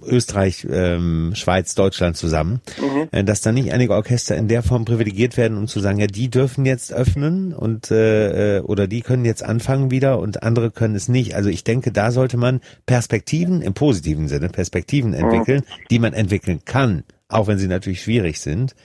Österreich, 0.05 0.67
ähm, 0.69 1.33
Schweiz, 1.35 1.75
Deutschland 1.75 2.17
zusammen, 2.17 2.61
mhm. 2.81 3.09
äh, 3.11 3.23
dass 3.23 3.41
da 3.41 3.51
nicht 3.51 3.71
einige 3.71 3.93
Orchester 3.93 4.35
in 4.35 4.47
der 4.47 4.63
Form 4.63 4.85
privilegiert 4.85 5.37
werden, 5.37 5.57
um 5.57 5.67
zu 5.67 5.79
sagen, 5.79 5.99
ja, 5.99 6.07
die 6.07 6.29
dürfen 6.29 6.65
jetzt 6.65 6.91
öffnen 6.93 7.53
und 7.53 7.91
äh, 7.91 8.57
äh, 8.57 8.61
oder 8.61 8.87
die 8.87 9.01
können 9.01 9.25
jetzt 9.25 9.43
anfangen 9.43 9.91
wieder 9.91 10.19
und 10.19 10.43
andere 10.43 10.71
können 10.71 10.95
es 10.95 11.07
nicht. 11.09 11.35
Also 11.35 11.49
ich 11.49 11.63
denke, 11.63 11.91
da 11.91 12.11
sollte 12.11 12.37
man 12.37 12.61
Perspektiven 12.85 13.61
im 13.61 13.73
positiven 13.73 14.27
Sinne, 14.27 14.49
Perspektiven 14.49 15.11
mhm. 15.11 15.17
entwickeln, 15.17 15.61
mhm. 15.61 15.87
die 15.91 15.99
man 15.99 16.13
entwickeln 16.13 16.61
kann, 16.65 17.03
auch 17.29 17.47
wenn 17.47 17.59
sie 17.59 17.67
natürlich 17.67 18.01
schwierig 18.01 18.39
sind. 18.41 18.75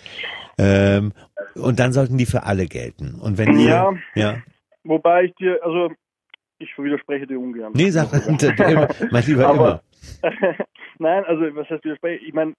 Ähm, 0.58 1.12
und 1.54 1.78
dann 1.78 1.92
sollten 1.92 2.18
die 2.18 2.26
für 2.26 2.42
alle 2.42 2.66
gelten. 2.66 3.14
Und 3.14 3.38
wenn 3.38 3.58
ja, 3.58 3.92
ihr, 4.14 4.22
ja. 4.22 4.36
Wobei 4.84 5.24
ich 5.24 5.34
dir, 5.36 5.58
also 5.62 5.90
ich 6.58 6.76
widerspreche 6.78 7.26
dir 7.26 7.38
ungern. 7.38 7.72
Nee, 7.74 7.90
sag 7.90 8.12
mein 9.12 9.24
lieber 9.24 9.46
Aber, 9.46 9.82
immer. 10.22 10.32
Nein, 10.98 11.24
also 11.24 11.42
was 11.54 11.68
heißt 11.70 11.84
widerspreche? 11.84 12.24
Ich 12.24 12.34
meine, 12.34 12.54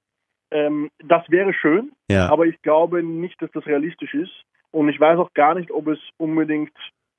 ähm, 0.52 0.90
das 1.04 1.24
wäre 1.30 1.54
schön, 1.54 1.92
ja. 2.10 2.30
aber 2.30 2.46
ich 2.46 2.62
glaube 2.62 3.04
nicht, 3.04 3.42
dass 3.42 3.52
das 3.52 3.66
realistisch 3.66 4.14
ist. 4.14 4.44
Und 4.72 4.90
ich 4.90 5.00
weiß 5.00 5.18
auch 5.18 5.34
gar 5.34 5.56
nicht, 5.56 5.72
ob 5.72 5.88
es 5.88 6.00
unbedingt 6.18 6.74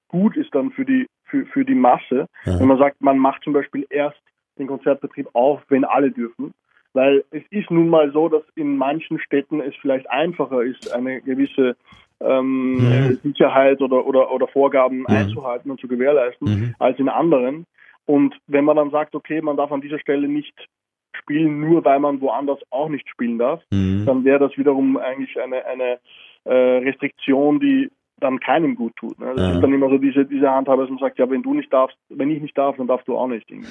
gut 0.09 0.37
ist 0.37 0.55
dann 0.55 0.71
für 0.71 0.85
die 0.85 1.07
für, 1.25 1.47
für 1.47 1.65
die 1.65 1.75
Masse, 1.75 2.27
ja. 2.45 2.59
wenn 2.59 2.67
man 2.67 2.79
sagt, 2.79 3.01
man 3.01 3.19
macht 3.19 3.45
zum 3.45 3.53
Beispiel 3.53 3.87
erst 3.89 4.21
den 4.59 4.67
Konzertbetrieb 4.67 5.29
auf, 5.33 5.63
wenn 5.69 5.85
alle 5.85 6.11
dürfen. 6.11 6.53
Weil 6.93 7.25
es 7.31 7.43
ist 7.51 7.71
nun 7.71 7.89
mal 7.89 8.13
so, 8.13 8.29
dass 8.29 8.43
in 8.57 8.77
manchen 8.77 9.21
Städten 9.21 9.61
es 9.61 9.75
vielleicht 9.81 10.11
einfacher 10.11 10.63
ist, 10.63 10.93
eine 10.93 11.21
gewisse 11.21 11.77
ähm, 12.21 12.75
mhm. 12.75 13.21
Sicherheit 13.23 13.81
oder, 13.81 14.07
oder, 14.07 14.31
oder 14.31 14.47
Vorgaben 14.49 15.01
mhm. 15.01 15.07
einzuhalten 15.07 15.71
und 15.71 15.81
zu 15.81 15.89
gewährleisten, 15.89 16.49
mhm. 16.49 16.75
als 16.79 16.99
in 16.99 17.09
anderen. 17.09 17.67
Und 18.07 18.35
wenn 18.47 18.65
man 18.65 18.77
dann 18.77 18.91
sagt, 18.91 19.15
okay, 19.15 19.41
man 19.41 19.57
darf 19.57 19.73
an 19.73 19.81
dieser 19.81 19.99
Stelle 19.99 20.29
nicht 20.29 20.55
spielen, 21.17 21.61
nur 21.61 21.85
weil 21.85 22.01
man 22.01 22.21
woanders 22.21 22.59
auch 22.71 22.89
nicht 22.89 23.09
spielen 23.09 23.39
darf, 23.39 23.63
mhm. 23.71 24.05
dann 24.07 24.25
wäre 24.25 24.39
das 24.39 24.57
wiederum 24.57 24.97
eigentlich 24.97 25.41
eine, 25.41 25.65
eine 25.65 25.99
äh, 26.45 26.79
Restriktion, 26.79 27.61
die 27.61 27.91
dann 28.21 28.39
keinem 28.39 28.75
gut 28.75 28.95
tut. 28.97 29.19
Ne? 29.19 29.33
Das 29.35 29.41
ja. 29.41 29.55
ist 29.55 29.63
dann 29.63 29.73
immer 29.73 29.89
so 29.89 29.99
diese, 29.99 30.27
diese 30.27 30.51
Handhabe, 30.51 30.83
dass 30.83 30.91
man 30.91 30.99
sagt, 30.99 31.19
ja, 31.19 31.29
wenn 31.31 31.43
du 31.43 31.55
nicht 31.55 31.73
darfst, 31.73 31.97
wenn 32.11 32.31
ich 32.31 32.41
nicht 32.41 32.57
darf, 32.57 32.77
dann 32.77 32.87
darfst 32.87 33.09
du 33.09 33.17
auch 33.17 33.27
nicht. 33.27 33.51
Ne? 33.51 33.63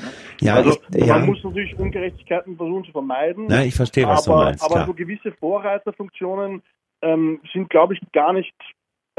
Ja, 0.41 0.55
also 0.55 0.71
ich, 0.93 1.05
ja. 1.05 1.19
man 1.19 1.27
muss 1.27 1.43
natürlich 1.43 1.77
Ungerechtigkeiten 1.77 2.57
versuchen 2.57 2.85
zu 2.85 2.91
vermeiden. 2.91 3.47
Ja, 3.49 3.61
ich 3.61 3.75
verstehe, 3.75 4.07
was 4.07 4.27
aber, 4.27 4.39
du 4.39 4.45
meinst. 4.45 4.63
Aber 4.63 4.73
klar. 4.73 4.87
so 4.87 4.93
gewisse 4.93 5.31
Vorreiterfunktionen 5.33 6.63
ähm, 7.01 7.41
sind, 7.53 7.69
glaube 7.69 7.93
ich, 7.93 7.99
gar 8.11 8.33
nicht 8.33 8.53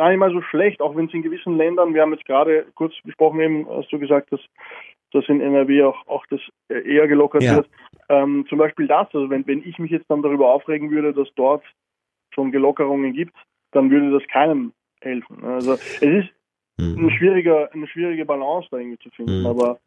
gar 0.00 0.08
nicht 0.08 0.18
mal 0.18 0.32
so 0.32 0.40
schlecht, 0.40 0.80
auch 0.80 0.96
wenn 0.96 1.08
es 1.08 1.12
in 1.12 1.20
gewissen 1.20 1.58
Ländern, 1.58 1.92
wir 1.92 2.00
haben 2.00 2.14
jetzt 2.14 2.24
gerade 2.24 2.64
kurz 2.74 2.94
besprochen, 3.04 3.38
eben 3.40 3.68
hast 3.68 3.92
du 3.92 3.98
gesagt, 3.98 4.32
dass, 4.32 4.40
dass 5.12 5.28
in 5.28 5.42
NRW 5.42 5.82
auch, 5.82 6.06
auch 6.06 6.24
das 6.30 6.40
eher 6.70 7.06
gelockert 7.06 7.42
ja. 7.42 7.56
wird. 7.56 7.68
Ähm, 8.08 8.46
zum 8.48 8.56
Beispiel 8.56 8.86
das, 8.86 9.08
also 9.12 9.28
wenn, 9.28 9.46
wenn 9.46 9.62
ich 9.62 9.78
mich 9.78 9.90
jetzt 9.90 10.10
dann 10.10 10.22
darüber 10.22 10.54
aufregen 10.54 10.90
würde, 10.90 11.12
dass 11.12 11.28
dort 11.34 11.62
schon 12.34 12.50
Gelockerungen 12.50 13.12
gibt, 13.12 13.36
dann 13.72 13.90
würde 13.90 14.10
das 14.10 14.26
keinem 14.28 14.72
helfen. 15.02 15.44
Also 15.44 15.74
es 15.74 16.00
ist 16.00 16.30
mhm. 16.78 17.06
ein 17.06 17.10
schwieriger, 17.10 17.70
eine 17.70 17.86
schwierige 17.86 18.24
Balance 18.24 18.68
da 18.70 18.78
irgendwie 18.78 18.98
zu 19.00 19.10
finden, 19.10 19.40
mhm. 19.40 19.46
aber 19.48 19.80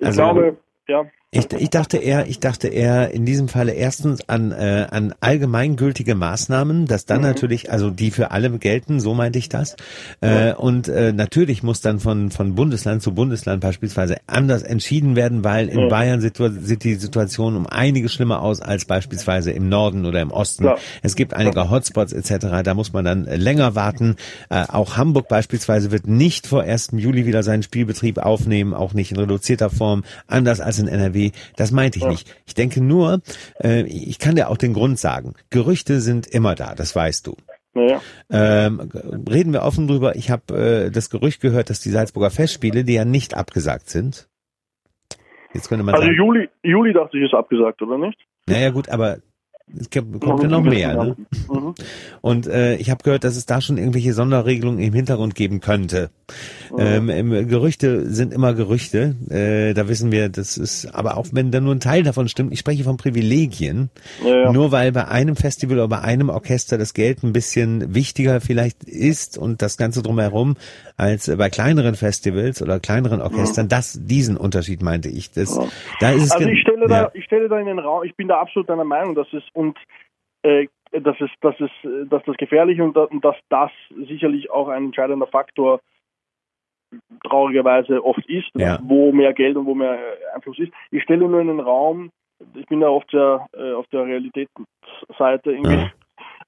ich 0.00 0.06
also, 0.06 0.22
glaube, 0.22 0.56
ja. 0.88 1.06
Ich, 1.32 1.46
ich 1.52 1.70
dachte 1.70 1.98
eher, 1.98 2.26
ich 2.26 2.40
dachte 2.40 2.66
eher 2.66 3.12
in 3.12 3.24
diesem 3.24 3.46
Falle 3.46 3.70
erstens 3.70 4.28
an, 4.28 4.50
äh, 4.50 4.88
an 4.90 5.14
allgemeingültige 5.20 6.16
Maßnahmen, 6.16 6.86
dass 6.86 7.06
dann 7.06 7.18
mhm. 7.18 7.26
natürlich, 7.28 7.70
also 7.70 7.90
die 7.90 8.10
für 8.10 8.32
alle 8.32 8.50
gelten, 8.58 8.98
so 8.98 9.14
meinte 9.14 9.38
ich 9.38 9.48
das. 9.48 9.76
Äh, 10.20 10.54
und 10.54 10.88
äh, 10.88 11.12
natürlich 11.12 11.62
muss 11.62 11.82
dann 11.82 12.00
von, 12.00 12.32
von 12.32 12.56
Bundesland 12.56 13.00
zu 13.00 13.14
Bundesland 13.14 13.60
beispielsweise 13.60 14.16
anders 14.26 14.64
entschieden 14.64 15.14
werden, 15.14 15.44
weil 15.44 15.68
in 15.68 15.84
mhm. 15.84 15.88
Bayern 15.88 16.20
sieht 16.20 16.82
die 16.82 16.94
Situation 16.96 17.54
um 17.54 17.68
einige 17.68 18.08
schlimmer 18.08 18.42
aus 18.42 18.60
als 18.60 18.84
beispielsweise 18.84 19.52
im 19.52 19.68
Norden 19.68 20.06
oder 20.06 20.20
im 20.22 20.32
Osten. 20.32 20.64
Ja. 20.64 20.78
Es 21.02 21.14
gibt 21.14 21.32
einige 21.32 21.70
Hotspots 21.70 22.12
etc., 22.12 22.46
da 22.64 22.74
muss 22.74 22.92
man 22.92 23.04
dann 23.04 23.22
länger 23.26 23.76
warten. 23.76 24.16
Äh, 24.48 24.64
auch 24.66 24.96
Hamburg 24.96 25.28
beispielsweise 25.28 25.92
wird 25.92 26.08
nicht 26.08 26.48
vor 26.48 26.62
1. 26.62 26.88
Juli 26.94 27.24
wieder 27.24 27.44
seinen 27.44 27.62
Spielbetrieb 27.62 28.18
aufnehmen, 28.18 28.74
auch 28.74 28.94
nicht 28.94 29.12
in 29.12 29.18
reduzierter 29.18 29.70
Form, 29.70 30.02
anders 30.26 30.60
als 30.60 30.80
in 30.80 30.88
NRW 30.88 31.19
NRW. 31.20 31.32
Das 31.56 31.72
meinte 31.72 31.98
ich 31.98 32.04
ja. 32.04 32.10
nicht. 32.10 32.42
Ich 32.46 32.54
denke 32.54 32.82
nur, 32.82 33.20
äh, 33.62 33.82
ich 33.82 34.18
kann 34.18 34.36
dir 34.36 34.48
auch 34.48 34.56
den 34.56 34.72
Grund 34.72 34.98
sagen. 34.98 35.34
Gerüchte 35.50 36.00
sind 36.00 36.26
immer 36.26 36.54
da, 36.54 36.74
das 36.74 36.94
weißt 36.94 37.26
du. 37.26 37.36
Ja. 37.74 38.00
Ähm, 38.30 38.90
reden 39.28 39.52
wir 39.52 39.62
offen 39.62 39.86
drüber. 39.86 40.16
Ich 40.16 40.30
habe 40.30 40.86
äh, 40.86 40.90
das 40.90 41.08
Gerücht 41.08 41.40
gehört, 41.40 41.70
dass 41.70 41.80
die 41.80 41.90
Salzburger 41.90 42.30
Festspiele, 42.30 42.84
die 42.84 42.94
ja 42.94 43.04
nicht 43.04 43.34
abgesagt 43.34 43.88
sind. 43.88 44.28
Jetzt 45.54 45.68
könnte 45.68 45.84
man 45.84 45.94
also 45.94 46.06
sagen, 46.06 46.16
Juli, 46.16 46.48
Juli 46.62 46.92
dachte 46.92 47.16
ich 47.18 47.24
ist 47.24 47.34
abgesagt, 47.34 47.82
oder 47.82 47.98
nicht? 47.98 48.18
Naja 48.46 48.70
gut, 48.70 48.88
aber 48.88 49.18
es 49.78 49.90
kommt 49.90 50.42
ja 50.42 50.48
noch 50.48 50.62
mehr. 50.62 50.94
Ne? 50.94 51.16
Mhm. 51.48 51.74
Und 52.20 52.46
äh, 52.46 52.76
ich 52.76 52.90
habe 52.90 53.02
gehört, 53.02 53.24
dass 53.24 53.36
es 53.36 53.46
da 53.46 53.60
schon 53.60 53.78
irgendwelche 53.78 54.12
Sonderregelungen 54.12 54.80
im 54.80 54.92
Hintergrund 54.92 55.34
geben 55.34 55.60
könnte. 55.60 56.10
Mhm. 56.70 57.10
Ähm, 57.10 57.48
Gerüchte 57.48 58.06
sind 58.10 58.32
immer 58.32 58.54
Gerüchte. 58.54 59.16
Äh, 59.30 59.74
da 59.74 59.88
wissen 59.88 60.12
wir, 60.12 60.28
das 60.28 60.56
ist, 60.58 60.86
aber 60.94 61.16
auch 61.16 61.26
wenn 61.32 61.50
da 61.50 61.60
nur 61.60 61.74
ein 61.74 61.80
Teil 61.80 62.02
davon 62.02 62.28
stimmt, 62.28 62.52
ich 62.52 62.60
spreche 62.60 62.84
von 62.84 62.96
Privilegien. 62.96 63.90
Ja, 64.24 64.44
ja. 64.44 64.52
Nur 64.52 64.72
weil 64.72 64.92
bei 64.92 65.08
einem 65.08 65.36
Festival 65.36 65.78
oder 65.78 65.88
bei 65.88 66.00
einem 66.00 66.28
Orchester 66.28 66.78
das 66.78 66.94
Geld 66.94 67.22
ein 67.22 67.32
bisschen 67.32 67.94
wichtiger 67.94 68.40
vielleicht 68.40 68.84
ist 68.84 69.38
und 69.38 69.62
das 69.62 69.76
Ganze 69.76 70.02
drumherum 70.02 70.56
als 70.96 71.34
bei 71.34 71.48
kleineren 71.48 71.94
Festivals 71.94 72.60
oder 72.62 72.78
kleineren 72.78 73.22
Orchestern. 73.22 73.66
Mhm. 73.66 73.70
Das, 73.70 73.98
diesen 74.02 74.36
Unterschied 74.36 74.82
meinte 74.82 75.08
ich. 75.08 75.32
Das, 75.32 75.58
da 76.00 76.10
ist 76.10 76.24
es 76.24 76.30
also 76.32 76.48
ich 76.48 76.60
stelle 76.60 76.86
da, 76.86 77.10
ich 77.14 77.24
stelle 77.24 77.48
da 77.48 77.58
in 77.58 77.66
den 77.66 77.78
Raum, 77.78 78.04
ich 78.04 78.14
bin 78.16 78.28
da 78.28 78.40
absolut 78.40 78.68
deiner 78.68 78.84
Meinung, 78.84 79.14
dass 79.14 79.26
es 79.32 79.42
und 79.60 79.78
äh, 80.42 80.68
dass 80.92 81.20
es, 81.20 81.30
dass 81.40 81.54
es, 81.60 81.70
dass 82.08 82.22
das 82.24 82.36
gefährlich 82.36 82.80
und, 82.80 82.96
und 82.96 83.24
dass 83.24 83.36
das 83.48 83.70
sicherlich 84.08 84.50
auch 84.50 84.68
ein 84.68 84.86
entscheidender 84.86 85.26
Faktor 85.26 85.80
traurigerweise 87.24 88.04
oft 88.04 88.26
ist, 88.28 88.50
ja. 88.54 88.78
wo 88.82 89.12
mehr 89.12 89.32
Geld 89.32 89.56
und 89.56 89.66
wo 89.66 89.74
mehr 89.74 89.98
Einfluss 90.34 90.58
ist. 90.58 90.72
Ich 90.90 91.02
stelle 91.04 91.28
nur 91.28 91.40
in 91.40 91.46
den 91.46 91.60
Raum, 91.60 92.10
ich 92.54 92.66
bin 92.66 92.80
ja 92.80 92.88
oft 92.88 93.10
sehr 93.10 93.46
äh, 93.52 93.72
auf 93.72 93.86
der 93.88 94.06
Realitätsseite 94.06 95.52
irgendwie, 95.52 95.74
ja. 95.76 95.92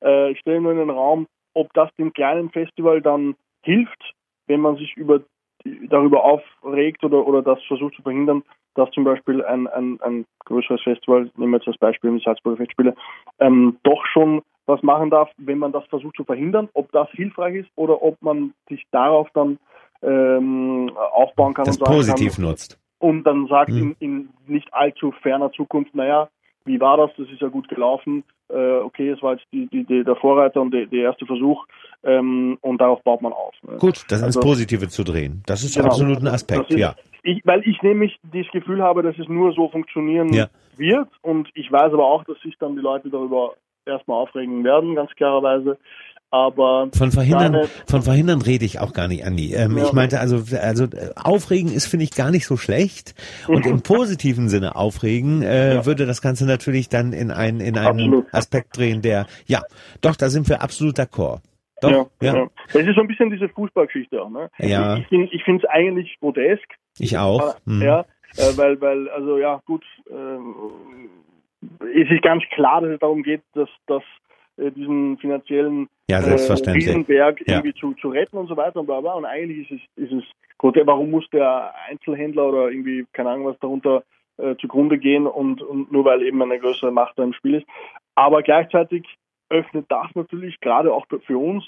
äh, 0.00 0.32
ich 0.32 0.40
stelle 0.40 0.60
nur 0.60 0.72
in 0.72 0.78
den 0.78 0.90
Raum, 0.90 1.28
ob 1.54 1.72
das 1.74 1.94
dem 1.94 2.12
kleinen 2.12 2.50
Festival 2.50 3.00
dann 3.00 3.36
hilft, 3.62 4.14
wenn 4.48 4.60
man 4.60 4.76
sich 4.76 4.96
über 4.96 5.22
darüber 5.88 6.24
aufregt 6.24 7.04
oder, 7.04 7.26
oder 7.26 7.42
das 7.42 7.62
versucht 7.64 7.94
zu 7.94 8.02
verhindern, 8.02 8.42
dass 8.74 8.90
zum 8.90 9.04
Beispiel 9.04 9.44
ein, 9.44 9.66
ein, 9.66 10.00
ein 10.00 10.24
größeres 10.46 10.82
Festival, 10.82 11.30
nehmen 11.36 11.52
wir 11.52 11.58
jetzt 11.58 11.68
als 11.68 11.78
Beispiel 11.78 12.16
die 12.16 12.24
Salzburger 12.24 12.58
Festspiele, 12.58 12.94
ähm, 13.38 13.78
doch 13.82 14.04
schon 14.06 14.42
was 14.66 14.82
machen 14.82 15.10
darf, 15.10 15.30
wenn 15.38 15.58
man 15.58 15.72
das 15.72 15.84
versucht 15.86 16.16
zu 16.16 16.24
verhindern, 16.24 16.68
ob 16.74 16.90
das 16.92 17.10
hilfreich 17.10 17.56
ist 17.56 17.70
oder 17.74 18.02
ob 18.02 18.20
man 18.22 18.54
sich 18.68 18.84
darauf 18.92 19.28
dann 19.34 19.58
ähm, 20.02 20.90
aufbauen 21.12 21.54
kann 21.54 21.64
das 21.64 21.78
und 21.78 21.86
positiv 21.86 22.36
kann, 22.36 22.44
nutzt. 22.44 22.78
Und 22.98 23.24
dann 23.24 23.46
sagt 23.48 23.70
mhm. 23.70 23.96
in, 23.98 24.10
in 24.10 24.28
nicht 24.46 24.72
allzu 24.72 25.12
ferner 25.22 25.50
Zukunft, 25.52 25.94
naja, 25.94 26.28
wie 26.64 26.80
war 26.80 26.96
das? 26.96 27.10
Das 27.16 27.28
ist 27.28 27.40
ja 27.40 27.48
gut 27.48 27.68
gelaufen. 27.68 28.24
Äh, 28.48 28.78
okay, 28.78 29.10
es 29.10 29.22
war 29.22 29.34
jetzt 29.34 29.46
die, 29.52 29.66
die, 29.66 29.84
die, 29.84 30.04
der 30.04 30.16
Vorreiter 30.16 30.60
und 30.60 30.72
der 30.72 30.92
erste 30.92 31.26
Versuch 31.26 31.66
ähm, 32.04 32.58
und 32.60 32.78
darauf 32.80 33.02
baut 33.02 33.22
man 33.22 33.32
auf. 33.32 33.54
Ne? 33.62 33.76
Gut, 33.78 34.04
das 34.08 34.22
also, 34.22 34.38
ins 34.38 34.46
Positive 34.46 34.88
zu 34.88 35.04
drehen. 35.04 35.42
Das 35.46 35.62
ist 35.62 35.74
genau, 35.74 35.88
absolut 35.88 36.18
ein 36.18 36.28
Aspekt, 36.28 36.70
ist, 36.70 36.78
ja. 36.78 36.94
Ich, 37.22 37.40
weil 37.44 37.62
ich 37.66 37.80
nämlich 37.82 38.18
das 38.32 38.46
Gefühl 38.52 38.82
habe, 38.82 39.02
dass 39.02 39.16
es 39.18 39.28
nur 39.28 39.52
so 39.52 39.68
funktionieren 39.68 40.32
ja. 40.32 40.48
wird 40.76 41.08
und 41.22 41.48
ich 41.54 41.70
weiß 41.70 41.92
aber 41.92 42.04
auch, 42.04 42.24
dass 42.24 42.40
sich 42.40 42.56
dann 42.58 42.74
die 42.74 42.82
Leute 42.82 43.10
darüber 43.10 43.54
erstmal 43.86 44.18
aufregen 44.18 44.64
werden, 44.64 44.94
ganz 44.94 45.10
klarerweise. 45.12 45.78
Aber 46.32 46.88
von 46.94 47.12
verhindern, 47.12 47.52
deine, 47.52 47.68
von 47.86 48.00
verhindern 48.00 48.40
rede 48.40 48.64
ich 48.64 48.80
auch 48.80 48.94
gar 48.94 49.06
nicht, 49.06 49.26
Andi. 49.26 49.52
Ähm, 49.52 49.76
ja. 49.76 49.84
Ich 49.84 49.92
meinte 49.92 50.18
also, 50.18 50.42
also 50.56 50.84
äh, 50.84 51.10
aufregen 51.14 51.70
ist 51.70 51.86
finde 51.86 52.04
ich 52.04 52.12
gar 52.12 52.30
nicht 52.30 52.46
so 52.46 52.56
schlecht 52.56 53.14
und 53.48 53.66
im 53.66 53.82
positiven 53.82 54.48
Sinne 54.48 54.74
aufregen 54.74 55.42
äh, 55.42 55.74
ja. 55.74 55.86
würde 55.86 56.06
das 56.06 56.22
Ganze 56.22 56.46
natürlich 56.46 56.88
dann 56.88 57.12
in 57.12 57.30
einen 57.30 57.60
in 57.60 57.76
einen 57.76 57.86
absolut. 57.86 58.34
Aspekt 58.34 58.78
drehen, 58.78 59.02
der 59.02 59.26
ja, 59.46 59.60
doch, 60.00 60.16
da 60.16 60.30
sind 60.30 60.48
wir 60.48 60.62
absolut 60.62 60.98
d'accord. 60.98 61.42
Doch, 61.82 61.90
ja, 61.90 62.06
ja. 62.22 62.34
ja. 62.34 62.46
Es 62.68 62.86
ist 62.86 62.94
so 62.94 63.02
ein 63.02 63.08
bisschen 63.08 63.28
diese 63.28 63.50
Fußballgeschichte 63.50 64.22
auch. 64.22 64.30
Ne? 64.30 64.48
Ja. 64.58 64.96
Ich, 64.96 65.12
ich 65.12 65.44
finde 65.44 65.66
es 65.66 65.68
eigentlich 65.68 66.16
grotesk. 66.18 66.64
Ich 66.98 67.18
auch. 67.18 67.56
Mhm. 67.66 67.82
Ja, 67.82 68.06
äh, 68.36 68.56
weil, 68.56 68.80
weil, 68.80 69.10
also 69.10 69.36
ja, 69.36 69.60
gut, 69.66 69.84
äh, 70.08 70.38
es 71.94 72.10
ist 72.10 72.22
ganz 72.22 72.42
klar, 72.54 72.80
dass 72.80 72.92
es 72.92 73.00
darum 73.00 73.22
geht, 73.22 73.42
dass, 73.52 73.68
dass 73.86 74.02
äh, 74.56 74.70
diesen 74.70 75.18
finanziellen 75.18 75.88
ja, 76.20 76.26
äh, 76.26 76.70
Riesenberg 76.70 77.40
ja. 77.40 77.56
irgendwie 77.56 77.74
zu, 77.74 77.94
zu 77.94 78.08
retten 78.08 78.36
und 78.36 78.48
so 78.48 78.56
weiter 78.56 78.80
und 78.80 78.86
bla 78.86 79.00
bla. 79.00 79.14
Und 79.14 79.24
eigentlich 79.24 79.70
ist 79.70 79.80
es, 79.96 80.04
ist 80.04 80.12
es 80.12 80.24
gut, 80.58 80.76
warum 80.84 81.10
muss 81.10 81.28
der 81.30 81.74
Einzelhändler 81.88 82.48
oder 82.48 82.70
irgendwie, 82.70 83.06
keine 83.12 83.30
Ahnung 83.30 83.46
was 83.46 83.58
darunter 83.60 84.02
äh, 84.38 84.56
zugrunde 84.56 84.98
gehen 84.98 85.26
und, 85.26 85.62
und 85.62 85.92
nur 85.92 86.04
weil 86.04 86.22
eben 86.22 86.42
eine 86.42 86.58
größere 86.58 86.90
Macht 86.90 87.18
da 87.18 87.24
im 87.24 87.32
Spiel 87.32 87.54
ist. 87.56 87.66
Aber 88.14 88.42
gleichzeitig 88.42 89.06
öffnet 89.48 89.86
das 89.88 90.08
natürlich 90.14 90.60
gerade 90.60 90.92
auch 90.92 91.06
für 91.26 91.38
uns 91.38 91.64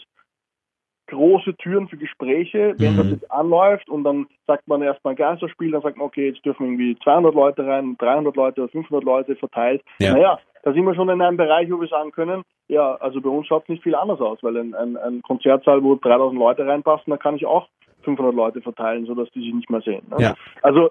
große 1.07 1.55
Türen 1.57 1.89
für 1.89 1.99
Gespräche, 1.99 2.75
wenn 2.79 2.95
mhm. 2.95 2.97
das 2.97 3.11
jetzt 3.11 3.31
anläuft 3.31 3.89
und 3.89 4.05
dann 4.05 4.27
sagt 4.47 4.67
man 4.67 4.83
erstmal 4.83 5.13
ein 5.13 5.19
Geisterspiel, 5.19 5.71
dann 5.71 5.83
sagt 5.83 5.99
man, 5.99 6.07
okay, 6.07 6.29
jetzt 6.29 6.45
dürfen 6.45 6.65
irgendwie 6.65 6.97
200 7.03 7.35
Leute 7.35 7.67
rein, 7.67 7.97
300 7.99 8.35
Leute 8.37 8.63
oder 8.63 8.71
500 8.71 9.05
Leute 9.05 9.37
verteilt. 9.37 9.83
Ja. 9.99 10.15
Naja, 10.15 10.39
da 10.65 10.73
sind 10.73 10.85
wir 10.85 10.95
schon 10.95 11.11
in 11.11 11.21
einem 11.21 11.37
Bereich, 11.37 11.71
wo 11.71 11.81
wir 11.81 11.89
sagen 11.89 12.11
können, 12.11 12.43
ja, 12.69 12.95
also 12.97 13.21
bei 13.21 13.29
uns 13.29 13.47
schaut 13.47 13.65
es 13.65 13.69
nicht 13.69 13.83
viel 13.83 13.95
anders 13.95 14.21
aus, 14.21 14.39
weil 14.43 14.57
ein, 14.57 14.75
ein, 14.75 14.97
ein 14.97 15.23
Konzertsaal, 15.23 15.83
wo 15.83 15.95
3000 15.95 16.39
Leute 16.39 16.67
reinpassen, 16.67 17.11
da 17.11 17.19
kann 17.19 17.37
ich 17.37 17.45
auch 17.45 17.69
500 18.03 18.35
Leute 18.35 18.63
verteilen, 18.63 19.05
sodass 19.05 19.31
die 19.31 19.41
sich 19.41 19.55
nicht 19.55 19.71
mehr 19.71 19.83
sehen. 19.83 20.07
Ne? 20.11 20.17
Ja. 20.19 20.35
Also 20.63 20.91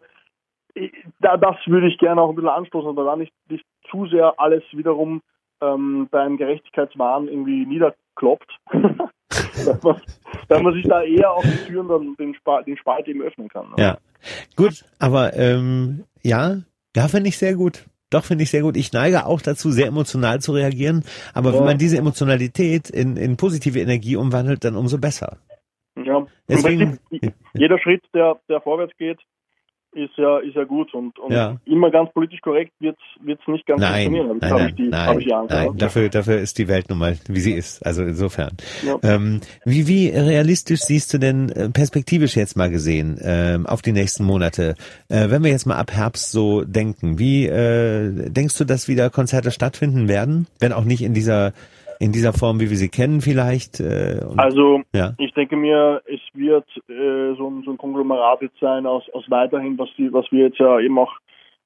da, 1.19 1.37
das 1.37 1.55
würde 1.65 1.87
ich 1.87 1.97
gerne 1.97 2.21
auch 2.21 2.29
ein 2.29 2.35
bisschen 2.35 2.49
anstoßen, 2.49 2.89
aber 2.89 3.03
da 3.03 3.15
nicht, 3.15 3.33
nicht 3.49 3.65
zu 3.89 4.05
sehr 4.07 4.35
alles 4.37 4.63
wiederum 4.71 5.21
ähm, 5.61 6.07
beim 6.11 6.37
Gerechtigkeitswahn 6.37 7.27
irgendwie 7.27 7.65
niederkloppt. 7.65 8.51
dass, 9.29 9.83
man, 9.83 10.01
dass 10.47 10.61
man 10.61 10.73
sich 10.73 10.87
da 10.87 11.01
eher 11.01 11.31
auf 11.31 11.43
die 11.43 11.65
Türen 11.65 11.87
dann 11.87 12.15
den, 12.15 12.35
Spalt, 12.35 12.67
den 12.67 12.77
Spalt 12.77 13.07
eben 13.07 13.21
öffnen 13.21 13.49
kann. 13.49 13.69
Ne? 13.69 13.75
Ja, 13.77 13.97
gut, 14.55 14.85
aber 14.99 15.33
ähm, 15.35 16.03
ja, 16.21 16.57
da 16.93 17.07
finde 17.07 17.29
ich 17.29 17.37
sehr 17.37 17.55
gut. 17.55 17.85
Doch, 18.13 18.25
finde 18.25 18.43
ich 18.43 18.51
sehr 18.51 18.61
gut. 18.61 18.77
Ich 18.77 18.93
neige 18.93 19.25
auch 19.25 19.41
dazu, 19.41 19.71
sehr 19.71 19.87
emotional 19.87 20.39
zu 20.39 20.51
reagieren. 20.51 21.03
Aber 21.33 21.51
ja. 21.51 21.57
wenn 21.57 21.65
man 21.65 21.77
diese 21.79 21.97
Emotionalität 21.97 22.89
in, 22.89 23.17
in 23.17 23.37
positive 23.37 23.79
Energie 23.79 24.15
umwandelt, 24.15 24.63
dann 24.63 24.75
umso 24.75 24.99
besser. 24.99 25.37
Ja, 25.95 26.25
Deswegen, 26.47 26.99
jeder 27.53 27.79
Schritt, 27.79 28.03
der, 28.13 28.39
der 28.49 28.61
vorwärts 28.61 28.95
geht, 28.97 29.19
ist 29.93 30.17
ja, 30.17 30.39
ist 30.39 30.55
ja 30.55 30.63
gut 30.63 30.93
und, 30.93 31.17
und 31.19 31.31
ja. 31.31 31.57
immer 31.65 31.91
ganz 31.91 32.11
politisch 32.11 32.41
korrekt 32.41 32.71
wird 32.79 32.97
es 33.25 33.47
nicht 33.47 33.65
ganz 33.65 33.81
nein, 33.81 34.05
funktionieren. 34.05 34.37
Nein, 34.41 34.51
nein, 34.51 34.69
ich 34.69 34.75
die, 34.75 34.87
nein, 34.89 35.31
Angst, 35.31 35.51
nein. 35.51 35.77
Dafür, 35.77 36.09
dafür 36.09 36.39
ist 36.39 36.57
die 36.57 36.67
Welt 36.67 36.89
nun 36.89 36.99
mal, 36.99 37.17
wie 37.27 37.39
sie 37.39 37.53
ist. 37.53 37.85
Also 37.85 38.03
insofern. 38.03 38.51
Ja. 38.85 38.97
Ähm, 39.03 39.41
wie, 39.65 39.87
wie 39.87 40.09
realistisch 40.09 40.81
siehst 40.81 41.13
du 41.13 41.17
denn 41.17 41.49
äh, 41.49 41.69
perspektivisch 41.69 42.35
jetzt 42.35 42.57
mal 42.57 42.69
gesehen 42.69 43.19
ähm, 43.21 43.65
auf 43.65 43.81
die 43.81 43.91
nächsten 43.91 44.23
Monate? 44.25 44.75
Äh, 45.09 45.29
wenn 45.29 45.43
wir 45.43 45.51
jetzt 45.51 45.65
mal 45.65 45.77
ab 45.77 45.91
Herbst 45.91 46.31
so 46.31 46.63
denken, 46.63 47.19
wie 47.19 47.45
äh, 47.45 48.29
denkst 48.29 48.57
du, 48.57 48.65
dass 48.65 48.87
wieder 48.87 49.09
Konzerte 49.09 49.51
stattfinden 49.51 50.07
werden? 50.07 50.47
Wenn 50.59 50.73
auch 50.73 50.85
nicht 50.85 51.03
in 51.03 51.13
dieser 51.13 51.53
in 51.99 52.11
dieser 52.11 52.33
Form, 52.33 52.59
wie 52.59 52.69
wir 52.69 52.77
sie 52.77 52.89
kennen 52.89 53.21
vielleicht? 53.21 53.79
Äh, 53.79 54.21
und, 54.27 54.39
also 54.39 54.81
ja. 54.93 55.13
ich 55.17 55.33
denke 55.33 55.55
mir, 55.55 56.01
es 56.05 56.21
wird 56.33 56.67
äh, 56.89 57.35
so, 57.37 57.49
ein, 57.49 57.63
so 57.63 57.71
ein 57.71 57.77
Konglomerat 57.77 58.41
jetzt 58.41 58.59
sein 58.59 58.85
aus, 58.85 59.03
aus 59.13 59.25
weiterhin, 59.29 59.77
was, 59.77 59.89
die, 59.97 60.11
was 60.11 60.25
wir 60.31 60.45
jetzt 60.45 60.59
ja 60.59 60.79
eben 60.79 60.97
auch 60.97 61.13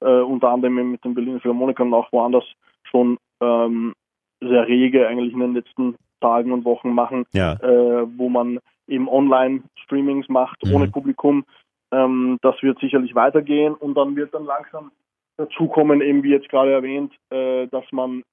äh, 0.01 0.21
unter 0.21 0.49
anderem 0.49 0.91
mit 0.91 1.03
den 1.03 1.13
Berliner 1.13 1.39
Philharmonikern 1.39 1.93
auch 1.93 2.11
woanders 2.11 2.45
schon 2.83 3.17
ähm, 3.41 3.93
sehr 4.39 4.67
rege 4.67 5.07
eigentlich 5.07 5.33
in 5.33 5.39
den 5.39 5.53
letzten 5.53 5.95
Tagen 6.21 6.51
und 6.51 6.65
Wochen 6.65 6.91
machen, 6.91 7.25
ja. 7.33 7.53
äh, 7.53 8.07
wo 8.17 8.29
man 8.29 8.59
eben 8.87 9.07
Online-Streamings 9.07 10.29
macht 10.29 10.63
mhm. 10.63 10.73
ohne 10.73 10.87
Publikum. 10.87 11.45
Ähm, 11.91 12.37
das 12.41 12.55
wird 12.61 12.79
sicherlich 12.79 13.15
weitergehen 13.15 13.73
und 13.73 13.95
dann 13.95 14.15
wird 14.15 14.33
dann 14.33 14.45
langsam 14.45 14.91
dazukommen, 15.37 16.01
eben 16.01 16.23
wie 16.23 16.31
jetzt 16.31 16.49
gerade 16.49 16.71
erwähnt, 16.71 17.13
äh, 17.29 17.67
dass 17.67 17.85
man 17.91 18.23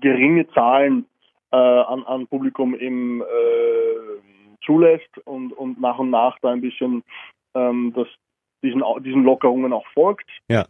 geringe 0.00 0.48
Zahlen 0.48 1.06
äh, 1.52 1.56
an, 1.56 2.04
an 2.04 2.26
Publikum 2.26 2.74
eben 2.74 3.22
äh, 3.22 3.24
zulässt 4.64 5.18
und, 5.24 5.52
und 5.52 5.80
nach 5.80 5.98
und 5.98 6.10
nach 6.10 6.38
da 6.40 6.50
ein 6.50 6.60
bisschen 6.60 7.02
ähm, 7.54 7.92
das, 7.94 8.08
diesen, 8.62 8.82
diesen 9.00 9.24
Lockerungen 9.24 9.72
auch 9.72 9.86
folgt. 9.94 10.28
Ja. 10.48 10.66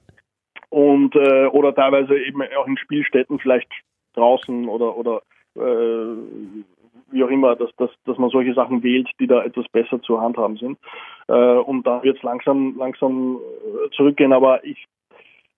und 0.71 1.15
äh, 1.17 1.47
oder 1.47 1.75
teilweise 1.75 2.19
eben 2.19 2.43
auch 2.57 2.67
in 2.67 2.79
Spielstätten 2.79 3.39
vielleicht 3.39 3.71
draußen 4.15 4.69
oder 4.69 4.97
oder 4.97 5.23
äh, 5.57 6.17
wie 7.13 7.25
auch 7.25 7.29
immer, 7.29 7.57
dass, 7.57 7.75
dass, 7.77 7.91
dass 8.05 8.19
man 8.19 8.31
solche 8.31 8.55
Sachen 8.55 8.83
wählt, 8.83 9.09
die 9.19 9.27
da 9.27 9.43
etwas 9.43 9.67
besser 9.69 10.01
zu 10.03 10.21
handhaben 10.21 10.57
sind. 10.57 10.79
Äh, 11.29 11.33
und 11.33 11.87
da 11.87 12.03
wird 12.03 12.19
es 12.19 12.23
langsam, 12.23 12.77
langsam 12.79 13.37
äh, 13.37 13.91
zurückgehen. 13.97 14.33
Aber 14.33 14.65
ich, 14.65 14.87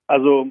also 0.06 0.48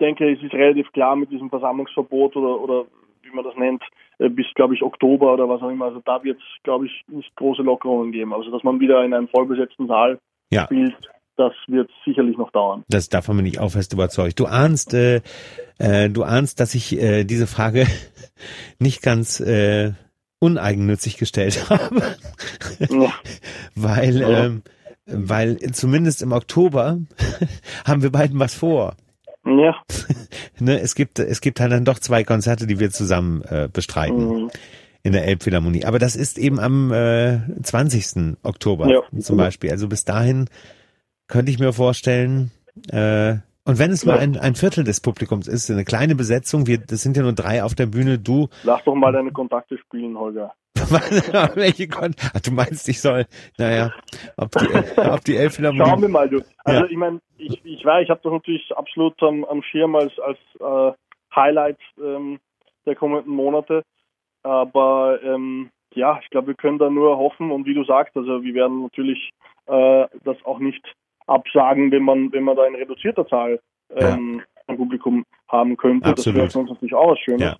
denke, 0.00 0.30
es 0.30 0.42
ist 0.42 0.54
relativ 0.54 0.90
klar 0.92 1.16
mit 1.16 1.30
diesem 1.30 1.50
Versammlungsverbot 1.50 2.36
oder, 2.36 2.60
oder 2.60 2.84
wie 3.22 3.34
man 3.34 3.44
das 3.44 3.56
nennt, 3.56 3.82
äh, 4.18 4.28
bis, 4.28 4.46
glaube 4.54 4.74
ich, 4.74 4.82
Oktober 4.82 5.34
oder 5.34 5.48
was 5.48 5.62
auch 5.62 5.70
immer. 5.70 5.86
Also 5.86 6.00
da 6.04 6.22
wird 6.24 6.38
es, 6.38 6.62
glaube 6.62 6.86
ich, 6.86 6.92
nicht 7.08 7.34
große 7.36 7.62
Lockerungen 7.62 8.12
geben. 8.12 8.32
Also 8.32 8.50
dass 8.50 8.62
man 8.62 8.80
wieder 8.80 9.04
in 9.04 9.14
einem 9.14 9.28
vollbesetzten 9.28 9.86
Saal 9.86 10.18
ja. 10.50 10.64
spielt, 10.64 10.94
das 11.36 11.52
wird 11.66 11.90
sicherlich 12.04 12.36
noch 12.36 12.50
dauern. 12.52 12.84
Das 12.88 13.08
davon 13.08 13.36
bin 13.36 13.46
ich 13.46 13.58
auch 13.58 13.70
fest 13.70 13.92
überzeugt. 13.92 14.38
Du 14.38 14.46
ahnst, 14.46 14.94
äh, 14.94 15.20
äh, 15.78 16.08
du 16.08 16.22
ahnst, 16.22 16.60
dass 16.60 16.74
ich 16.74 16.96
äh, 17.00 17.24
diese 17.24 17.46
Frage 17.46 17.86
nicht 18.78 19.02
ganz 19.02 19.40
äh, 19.40 19.92
uneigennützig 20.38 21.16
gestellt 21.16 21.66
habe, 21.70 22.02
ja. 22.90 23.12
weil 23.74 24.20
ja. 24.20 24.44
ähm, 24.44 24.62
weil 25.06 25.58
zumindest 25.72 26.22
im 26.22 26.32
Oktober 26.32 26.98
haben 27.84 28.02
wir 28.02 28.10
beiden 28.10 28.38
was 28.38 28.54
vor. 28.54 28.96
Ja. 29.46 29.76
ne, 30.58 30.80
es 30.80 30.94
gibt 30.94 31.18
es 31.18 31.40
gibt 31.40 31.60
halt 31.60 31.72
dann 31.72 31.84
doch 31.84 31.98
zwei 31.98 32.24
Konzerte, 32.24 32.66
die 32.66 32.80
wir 32.80 32.90
zusammen 32.90 33.42
äh, 33.42 33.68
bestreiten. 33.72 34.44
Mhm. 34.44 34.50
In 35.06 35.12
der 35.12 35.26
Elbphilharmonie. 35.26 35.84
Aber 35.84 35.98
das 35.98 36.16
ist 36.16 36.38
eben 36.38 36.58
am 36.58 36.90
äh, 36.90 37.40
20. 37.62 38.38
Oktober 38.42 38.88
ja. 38.88 39.20
zum 39.20 39.36
Beispiel. 39.36 39.70
Also 39.70 39.86
bis 39.86 40.06
dahin 40.06 40.46
könnte 41.28 41.52
ich 41.52 41.58
mir 41.58 41.74
vorstellen, 41.74 42.52
äh, 42.88 43.36
und 43.66 43.78
wenn 43.78 43.90
es 43.90 44.04
nur 44.04 44.14
ein, 44.14 44.36
ein 44.36 44.54
Viertel 44.54 44.84
des 44.84 45.00
Publikums 45.00 45.48
ist, 45.48 45.70
eine 45.70 45.84
kleine 45.84 46.14
Besetzung, 46.14 46.66
wir, 46.66 46.78
das 46.78 47.02
sind 47.02 47.16
ja 47.16 47.22
nur 47.22 47.32
drei 47.32 47.62
auf 47.62 47.74
der 47.74 47.86
Bühne, 47.86 48.18
du. 48.18 48.48
Lass 48.62 48.84
doch 48.84 48.94
mal 48.94 49.12
deine 49.12 49.32
Kontakte 49.32 49.78
spielen, 49.78 50.18
Holger. 50.18 50.52
Welche 51.54 51.88
Kon 51.88 52.14
Ach, 52.34 52.40
du 52.40 52.50
meinst, 52.50 52.88
ich 52.88 53.00
soll, 53.00 53.26
naja, 53.56 53.92
ob 54.36 54.50
die, 54.50 54.66
ob 54.98 55.24
die 55.24 55.36
Elfphilharmonie... 55.36 55.88
Schauen 55.88 56.02
wir 56.02 56.08
mal, 56.08 56.28
du. 56.28 56.42
Also 56.64 56.84
ja. 56.84 56.90
ich 56.90 56.96
meine, 56.96 57.20
ich, 57.38 57.64
ich 57.64 57.84
weiß, 57.84 58.04
ich 58.04 58.10
habe 58.10 58.20
das 58.22 58.32
natürlich 58.32 58.76
absolut 58.76 59.22
am, 59.22 59.44
am 59.44 59.62
Schirm 59.62 59.94
als, 59.94 60.12
als 60.18 60.38
äh, 60.60 60.92
Highlight 61.34 61.78
ähm, 61.98 62.40
der 62.86 62.96
kommenden 62.96 63.32
Monate. 63.32 63.82
Aber 64.42 65.20
ähm, 65.22 65.70
ja, 65.94 66.18
ich 66.22 66.28
glaube, 66.30 66.48
wir 66.48 66.54
können 66.54 66.78
da 66.78 66.90
nur 66.90 67.16
hoffen 67.16 67.50
und 67.50 67.66
wie 67.66 67.74
du 67.74 67.84
sagst, 67.84 68.16
also 68.16 68.42
wir 68.42 68.54
werden 68.54 68.82
natürlich 68.82 69.30
äh, 69.66 70.06
das 70.24 70.36
auch 70.44 70.58
nicht 70.58 70.84
absagen, 71.26 71.90
wenn 71.90 72.02
man, 72.02 72.32
wenn 72.32 72.44
man 72.44 72.56
da 72.56 72.66
in 72.66 72.74
reduzierter 72.74 73.26
Zahl 73.26 73.60
ähm, 73.90 74.40
ja. 74.40 74.44
ein 74.66 74.76
Publikum 74.76 75.24
haben 75.48 75.76
könnte. 75.76 76.08
Absolut. 76.08 76.36
Das 76.36 76.40
wäre 76.40 76.50
sonst 76.50 76.70
natürlich 76.70 76.94
auch 76.94 77.12
was 77.12 77.18
Schönes. 77.20 77.42
Ja. 77.42 77.56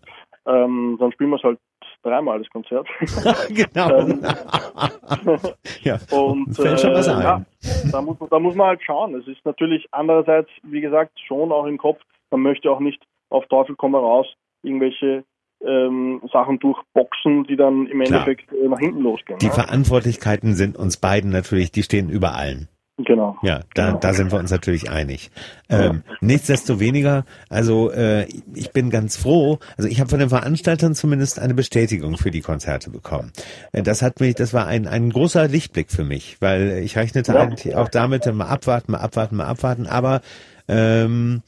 Ähm, 0.47 0.97
dann 1.01 1.13
spielen 1.13 1.31
wir 1.31 1.37
es 1.37 1.43
halt 1.43 1.59
dreimal 2.03 2.39
das 2.39 2.49
Konzert. 2.51 2.87
genau. 3.49 3.99
ähm, 3.99 4.21
ja. 5.83 5.99
Und 6.11 6.59
äh, 6.59 6.77
ja, 6.77 7.45
da 7.91 8.03
muss, 8.03 8.17
da 8.31 8.39
muss 8.39 8.55
man 8.55 8.67
halt 8.69 8.83
schauen. 8.83 9.15
Es 9.15 9.27
ist 9.27 9.45
natürlich 9.45 9.87
andererseits, 9.91 10.51
wie 10.63 10.81
gesagt, 10.81 11.19
schon 11.27 11.51
auch 11.51 11.67
im 11.67 11.79
Kopf, 11.79 12.01
man 12.31 12.41
möchte 12.41 12.71
auch 12.71 12.81
nicht 12.81 13.03
auf 13.31 13.47
Teufel 13.47 13.75
komm 13.77 13.95
raus 13.95 14.27
irgendwelche 14.63 15.25
ähm, 15.65 16.21
Sachen 16.33 16.59
durchboxen, 16.59 17.45
die 17.45 17.57
dann 17.57 17.87
im 17.87 18.01
Endeffekt 18.01 18.53
äh, 18.53 18.69
nach 18.69 18.79
hinten 18.79 19.01
losgehen. 19.01 19.39
Die 19.39 19.47
ja. 19.47 19.53
Verantwortlichkeiten 19.53 20.55
sind 20.55 20.77
uns 20.77 20.97
beiden 20.97 21.31
natürlich, 21.31 21.73
die 21.73 21.83
stehen 21.83 22.11
über 22.11 22.35
allen. 22.35 22.69
Genau. 22.97 23.37
Ja, 23.43 23.61
da, 23.75 23.89
genau. 23.89 23.99
da 23.99 24.13
sind 24.13 24.31
wir 24.31 24.39
uns 24.39 24.53
natürlich 24.53 24.89
einig. 24.89 25.33
Ähm, 25.69 26.03
ja. 26.07 26.15
Nichtsdestoweniger, 26.21 27.25
also 27.51 27.91
äh, 27.91 28.27
ich 28.55 28.73
bin 28.73 28.91
ganz 28.91 29.17
froh, 29.17 29.59
also 29.77 29.89
ich 29.89 29.99
habe 29.99 30.11
von 30.11 30.21
den 30.21 30.29
Veranstaltern 30.29 30.95
zumindest 30.95 31.41
eine 31.41 31.55
Bestätigung 31.55 32.17
für 32.17 32.31
die 32.31 32.41
Konzerte 32.41 32.91
bekommen. 32.91 33.33
Äh, 33.73 33.83
das 33.83 34.01
hat 34.01 34.21
mich, 34.21 34.37
das 34.37 34.55
war 34.55 34.69
ein, 34.69 34.87
ein 34.87 35.11
großer 35.11 35.49
Lichtblick 35.49 35.91
für 35.91 36.05
mich, 36.05 36.37
weil 36.41 36.83
ich 36.85 36.97
rechnete 36.97 37.33
ja. 37.33 37.41
eigentlich 37.41 37.75
auch 37.75 37.89
damit, 37.89 38.33
mal 38.33 38.47
abwarten, 38.47 38.93
mal 38.93 38.99
abwarten, 38.99 39.37
mal 39.37 39.47
abwarten, 39.47 39.89
aber 39.89 40.21
ähm, 40.69 41.43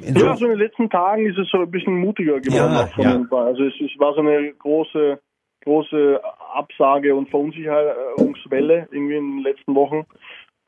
ja, 0.00 0.36
so 0.36 0.46
in 0.46 0.52
den 0.52 0.60
letzten 0.60 0.88
Tagen 0.88 1.26
ist 1.26 1.36
es 1.36 1.48
so 1.50 1.58
ein 1.58 1.70
bisschen 1.70 1.96
mutiger 1.96 2.40
geworden. 2.40 2.72
Ja, 2.72 2.86
von 2.86 3.04
ja. 3.04 3.38
Also 3.44 3.64
es, 3.64 3.74
es 3.80 3.98
war 3.98 4.14
so 4.14 4.20
eine 4.20 4.52
große, 4.54 5.20
große 5.64 6.20
Absage 6.54 7.14
und 7.14 7.28
Verunsicherungswelle 7.28 8.88
irgendwie 8.92 9.16
in 9.16 9.36
den 9.36 9.42
letzten 9.42 9.74
Wochen. 9.74 10.06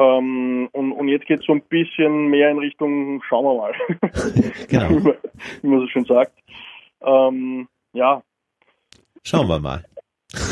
Ähm, 0.02 0.68
und, 0.72 0.92
und 0.92 1.08
jetzt 1.08 1.26
geht 1.26 1.40
es 1.40 1.46
so 1.46 1.52
ein 1.52 1.62
bisschen 1.62 2.28
mehr 2.28 2.50
in 2.50 2.58
Richtung, 2.58 3.22
schauen 3.28 3.44
wir 3.44 3.54
mal, 3.54 3.74
genau. 4.68 4.88
wie 5.62 5.68
man 5.68 5.80
so 5.80 5.86
schön 5.88 6.04
sagt. 6.04 6.32
Ähm, 7.02 7.68
ja. 7.92 8.22
Schauen 9.22 9.48
wir 9.48 9.60
mal. 9.60 9.84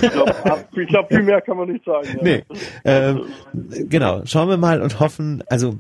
Ich 0.03 0.11
glaube, 0.11 0.69
glaub, 0.87 1.09
viel 1.09 1.23
mehr 1.23 1.41
kann 1.41 1.57
man 1.57 1.71
nicht 1.71 1.85
sagen. 1.85 2.07
Ja. 2.17 2.23
Nee, 2.23 2.45
ähm, 2.85 3.25
genau. 3.89 4.23
Schauen 4.27 4.51
wir 4.51 4.59
mal 4.59 4.83
und 4.83 5.01
hoffen, 5.01 5.43
also 5.49 5.77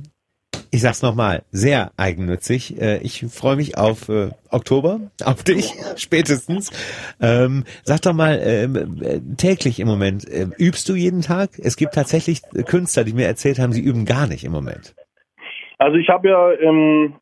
ich 0.72 0.82
sag's 0.82 1.02
nochmal, 1.02 1.42
sehr 1.50 1.90
eigennützig. 1.96 2.80
Äh, 2.80 2.98
ich 3.02 3.26
freue 3.26 3.56
mich 3.56 3.76
auf 3.76 4.08
äh, 4.08 4.30
Oktober, 4.50 5.00
auf 5.24 5.42
dich 5.42 5.74
spätestens. 5.96 6.70
Ähm, 7.20 7.64
sag 7.82 8.02
doch 8.02 8.12
mal, 8.12 8.38
ähm, 8.42 9.02
äh, 9.02 9.20
täglich 9.36 9.80
im 9.80 9.88
Moment, 9.88 10.28
äh, 10.28 10.46
übst 10.58 10.88
du 10.88 10.94
jeden 10.94 11.22
Tag? 11.22 11.50
Es 11.58 11.76
gibt 11.76 11.94
tatsächlich 11.94 12.42
Künstler, 12.66 13.04
die 13.04 13.14
mir 13.14 13.26
erzählt 13.26 13.58
haben, 13.58 13.72
sie 13.72 13.82
üben 13.82 14.04
gar 14.04 14.28
nicht 14.28 14.44
im 14.44 14.52
Moment. 14.52 14.94
Also 15.78 15.96
ich 15.96 16.08
habe 16.08 16.28
ja, 16.28 16.52
ähm, 16.52 17.14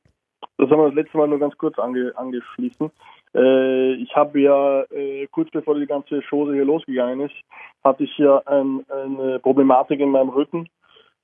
das 0.58 0.70
haben 0.70 0.80
wir 0.80 0.86
das 0.86 0.94
letzte 0.94 1.16
Mal 1.16 1.28
nur 1.28 1.38
ganz 1.38 1.56
kurz 1.56 1.78
ange, 1.78 2.12
angeschlossen. 2.16 2.90
Ich 3.30 4.16
habe 4.16 4.40
ja 4.40 4.84
kurz 5.30 5.50
bevor 5.50 5.78
die 5.78 5.86
ganze 5.86 6.22
Chose 6.22 6.54
hier 6.54 6.64
losgegangen 6.64 7.20
ist, 7.20 7.34
hatte 7.84 8.04
ich 8.04 8.18
ja 8.18 8.42
ein, 8.46 8.84
eine 8.88 9.38
Problematik 9.38 10.00
in 10.00 10.10
meinem 10.10 10.30
Rücken 10.30 10.66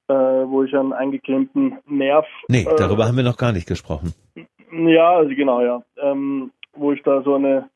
äh, 0.09 0.15
wo 0.15 0.63
ich 0.63 0.75
einen 0.75 0.93
eingeklemmten 0.93 1.79
Nerv. 1.87 2.27
Nee, 2.49 2.63
äh, 2.63 2.77
darüber 2.77 3.07
haben 3.07 3.17
wir 3.17 3.25
noch 3.25 3.37
gar 3.37 3.53
nicht 3.53 3.67
gesprochen. 3.67 4.13
Ja, 4.73 5.17
also 5.17 5.35
genau, 5.35 5.61
ja. 5.61 5.83
Ähm, 5.97 6.51
wo 6.75 6.93
ich 6.93 7.03
da 7.03 7.23
so 7.23 7.35
eine, 7.35 7.71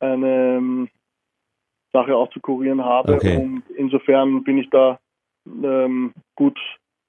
eine 0.00 0.56
ähm, 0.56 0.88
Sache 1.92 2.16
auch 2.16 2.30
zu 2.30 2.40
kurieren 2.40 2.84
habe. 2.84 3.14
Okay. 3.14 3.36
Und 3.36 3.62
insofern 3.76 4.42
bin 4.44 4.58
ich 4.58 4.70
da 4.70 4.98
ähm, 5.46 6.12
gut 6.34 6.58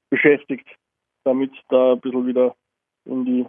beschäftigt, 0.09 0.67
damit 1.23 1.51
da 1.69 1.93
ein 1.93 2.01
bisschen 2.01 2.27
wieder 2.27 2.55
in 3.05 3.25
die 3.25 3.45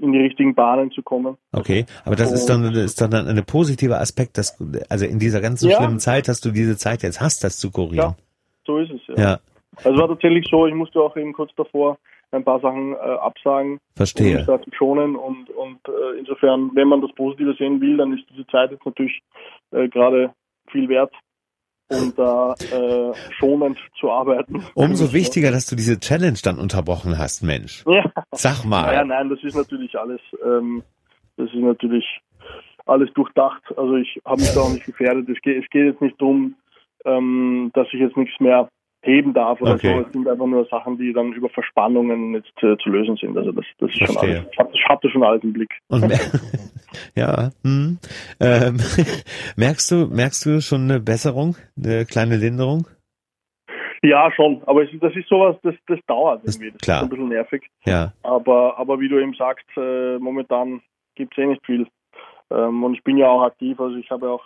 in 0.00 0.10
die 0.10 0.18
richtigen 0.18 0.56
Bahnen 0.56 0.90
zu 0.90 1.02
kommen. 1.02 1.36
Okay, 1.52 1.86
aber 2.04 2.16
das 2.16 2.32
ist 2.32 2.46
dann 2.46 2.64
ist 2.74 3.00
dann 3.00 3.14
ein 3.14 3.44
positiver 3.44 4.00
Aspekt, 4.00 4.38
dass 4.38 4.58
also 4.88 5.06
in 5.06 5.20
dieser 5.20 5.40
ganzen 5.40 5.70
ja. 5.70 5.76
schlimmen 5.76 6.00
Zeit, 6.00 6.26
dass 6.26 6.40
du 6.40 6.50
diese 6.50 6.76
Zeit 6.76 7.04
jetzt 7.04 7.20
hast, 7.20 7.44
das 7.44 7.58
zu 7.58 7.70
kurieren. 7.70 7.96
Ja, 7.96 8.16
so 8.66 8.78
ist 8.78 8.90
es 8.90 9.00
ja. 9.06 9.14
ja. 9.16 9.38
Also 9.82 9.98
war 9.98 10.08
tatsächlich 10.08 10.46
so, 10.50 10.66
ich 10.66 10.74
musste 10.74 11.00
auch 11.00 11.16
eben 11.16 11.32
kurz 11.32 11.50
davor 11.56 11.98
ein 12.30 12.44
paar 12.44 12.60
Sachen 12.60 12.94
äh, 12.94 12.96
absagen, 12.96 13.78
Verstehe. 13.96 14.30
um 14.30 14.36
mich 14.36 14.46
da 14.46 14.60
zu 14.60 14.70
schonen 14.72 15.16
und, 15.16 15.50
und 15.50 15.78
äh, 15.88 16.18
insofern, 16.18 16.70
wenn 16.74 16.88
man 16.88 17.00
das 17.00 17.12
Positive 17.14 17.54
sehen 17.54 17.80
will, 17.80 17.96
dann 17.96 18.12
ist 18.12 18.24
diese 18.30 18.46
Zeit 18.48 18.70
jetzt 18.70 18.84
natürlich 18.84 19.22
äh, 19.70 19.88
gerade 19.88 20.32
viel 20.70 20.88
wert, 20.88 21.12
um 21.88 22.12
da 22.16 22.54
äh, 22.54 23.12
schonend 23.38 23.78
zu 23.98 24.10
arbeiten. 24.10 24.64
Umso 24.74 25.12
wichtiger, 25.12 25.50
dass 25.50 25.66
du 25.66 25.76
diese 25.76 26.00
Challenge 26.00 26.38
dann 26.42 26.58
unterbrochen 26.58 27.18
hast, 27.18 27.42
Mensch. 27.42 27.84
Ja. 27.86 28.04
Sag 28.32 28.64
mal. 28.64 28.92
Ja, 28.92 29.04
nein, 29.04 29.28
das 29.28 29.42
ist 29.42 29.56
natürlich 29.56 29.96
alles, 29.96 30.20
ähm, 30.44 30.82
das 31.36 31.48
ist 31.48 31.60
natürlich 31.60 32.04
alles 32.86 33.12
durchdacht. 33.14 33.62
Also 33.76 33.96
ich 33.96 34.20
habe 34.24 34.40
mich 34.40 34.52
da 34.52 34.60
auch 34.60 34.72
nicht 34.72 34.86
gefährdet. 34.86 35.28
Es 35.28 35.40
geht, 35.40 35.62
es 35.62 35.70
geht 35.70 35.86
jetzt 35.86 36.00
nicht 36.00 36.20
darum, 36.20 36.56
ähm, 37.04 37.70
dass 37.74 37.86
ich 37.92 38.00
jetzt 38.00 38.16
nichts 38.16 38.38
mehr 38.40 38.68
heben 39.04 39.34
darf 39.34 39.60
oder 39.60 39.74
okay. 39.74 39.94
so. 39.94 40.00
Es 40.00 40.12
sind 40.12 40.28
einfach 40.28 40.46
nur 40.46 40.64
Sachen, 40.66 40.98
die 40.98 41.12
dann 41.12 41.32
über 41.32 41.48
Verspannungen 41.48 42.34
jetzt 42.34 42.62
äh, 42.62 42.76
zu 42.78 42.88
lösen 42.90 43.16
sind. 43.16 43.36
Also 43.36 43.52
das, 43.52 43.64
das 43.78 43.90
ist 43.90 43.98
Verstehe. 43.98 44.18
schon 44.18 44.28
alles. 44.28 44.46
Ich 44.50 44.58
habe 44.58 44.72
hab 44.88 45.02
das 45.02 45.12
schon 45.12 45.22
alles 45.22 45.44
im 45.44 45.52
Blick. 45.52 45.70
Und 45.88 46.04
ja, 47.14 47.50
hm. 47.62 47.98
ähm, 48.40 48.76
merkst 49.56 49.90
du, 49.90 50.06
merkst 50.06 50.46
du 50.46 50.60
schon 50.60 50.90
eine 50.90 51.00
Besserung, 51.00 51.56
eine 51.76 52.04
kleine 52.04 52.36
Linderung? 52.36 52.86
Ja, 54.02 54.30
schon. 54.32 54.62
Aber 54.66 54.82
es, 54.82 54.90
das 55.00 55.14
ist 55.16 55.28
sowas, 55.28 55.56
das, 55.62 55.74
das 55.86 55.98
dauert 56.06 56.42
irgendwie. 56.44 56.72
Das 56.72 56.80
klar. 56.80 56.98
ist 56.98 57.02
ein 57.04 57.08
bisschen 57.10 57.28
nervig. 57.28 57.70
Ja. 57.86 58.12
Aber, 58.22 58.78
aber 58.78 59.00
wie 59.00 59.08
du 59.08 59.18
eben 59.18 59.34
sagst, 59.34 59.66
äh, 59.76 60.18
momentan 60.18 60.82
gibt 61.14 61.36
es 61.36 61.42
eh 61.42 61.46
nicht 61.46 61.64
viel. 61.64 61.86
Ähm, 62.50 62.84
und 62.84 62.94
ich 62.94 63.02
bin 63.02 63.16
ja 63.16 63.28
auch 63.28 63.42
aktiv, 63.42 63.80
also 63.80 63.96
ich 63.96 64.10
habe 64.10 64.28
auch 64.28 64.44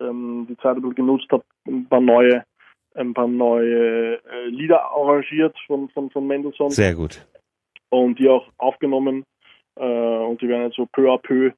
ähm, 0.00 0.46
die 0.48 0.56
Zeit 0.56 0.76
ein 0.76 0.82
bisschen 0.82 0.96
genutzt, 0.96 1.26
habe 1.30 1.44
ein 1.66 1.86
paar 1.88 2.00
neue 2.00 2.44
ein 2.96 3.14
paar 3.14 3.28
neue 3.28 4.16
äh, 4.16 4.48
Lieder 4.48 4.90
arrangiert 4.90 5.56
von, 5.66 5.88
von, 5.90 6.10
von 6.10 6.26
Mendelssohn. 6.26 6.70
Sehr 6.70 6.94
gut. 6.94 7.26
Und 7.90 8.18
die 8.18 8.28
auch 8.28 8.46
aufgenommen 8.58 9.24
äh, 9.76 9.84
und 9.84 10.40
die 10.40 10.48
werden 10.48 10.64
jetzt 10.64 10.76
so 10.76 10.86
peu 10.86 11.12
à 11.12 11.18
peu 11.18 11.52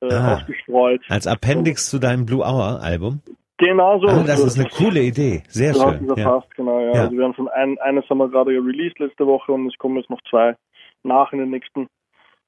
äh, 0.00 0.12
ah, 0.12 0.36
ausgestreut. 0.36 1.00
Als 1.08 1.26
Appendix 1.26 1.90
zu 1.90 1.98
deinem 1.98 2.26
Blue 2.26 2.44
Hour 2.44 2.80
Album? 2.82 3.20
Genau 3.58 3.98
so. 3.98 4.08
Ah, 4.08 4.22
das 4.26 4.44
ist 4.44 4.58
eine 4.58 4.68
coole 4.68 5.00
Idee. 5.00 5.42
Sehr 5.48 5.72
so 5.72 5.90
schön. 5.90 6.14
Ja. 6.16 6.24
Passt, 6.24 6.54
genau, 6.54 6.78
ja. 6.80 6.92
ja. 6.92 7.00
Also 7.02 7.16
wir 7.16 7.24
haben 7.24 7.34
schon 7.34 7.48
ein, 7.48 7.78
eines 7.78 8.08
haben 8.10 8.18
wir 8.18 8.28
gerade 8.28 8.50
released 8.50 8.98
letzte 8.98 9.26
Woche 9.26 9.52
und 9.52 9.66
es 9.66 9.78
kommen 9.78 9.96
jetzt 9.96 10.10
noch 10.10 10.20
zwei 10.28 10.54
nach 11.02 11.32
in 11.32 11.38
den 11.38 11.50
nächsten, 11.50 11.88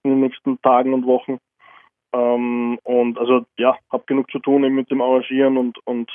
in 0.03 0.11
den 0.11 0.21
nächsten 0.21 0.61
Tagen 0.61 0.93
und 0.93 1.07
Wochen. 1.07 1.39
Ähm, 2.13 2.79
und 2.85 3.19
also 3.19 3.47
ja, 3.59 3.77
habe 3.91 4.05
genug 4.07 4.31
zu 4.31 4.39
tun 4.39 4.65
eben 4.65 4.75
mit 4.75 4.91
dem 4.91 5.01
Arrangieren 5.01 5.57
und, 5.57 5.79
und 5.87 6.11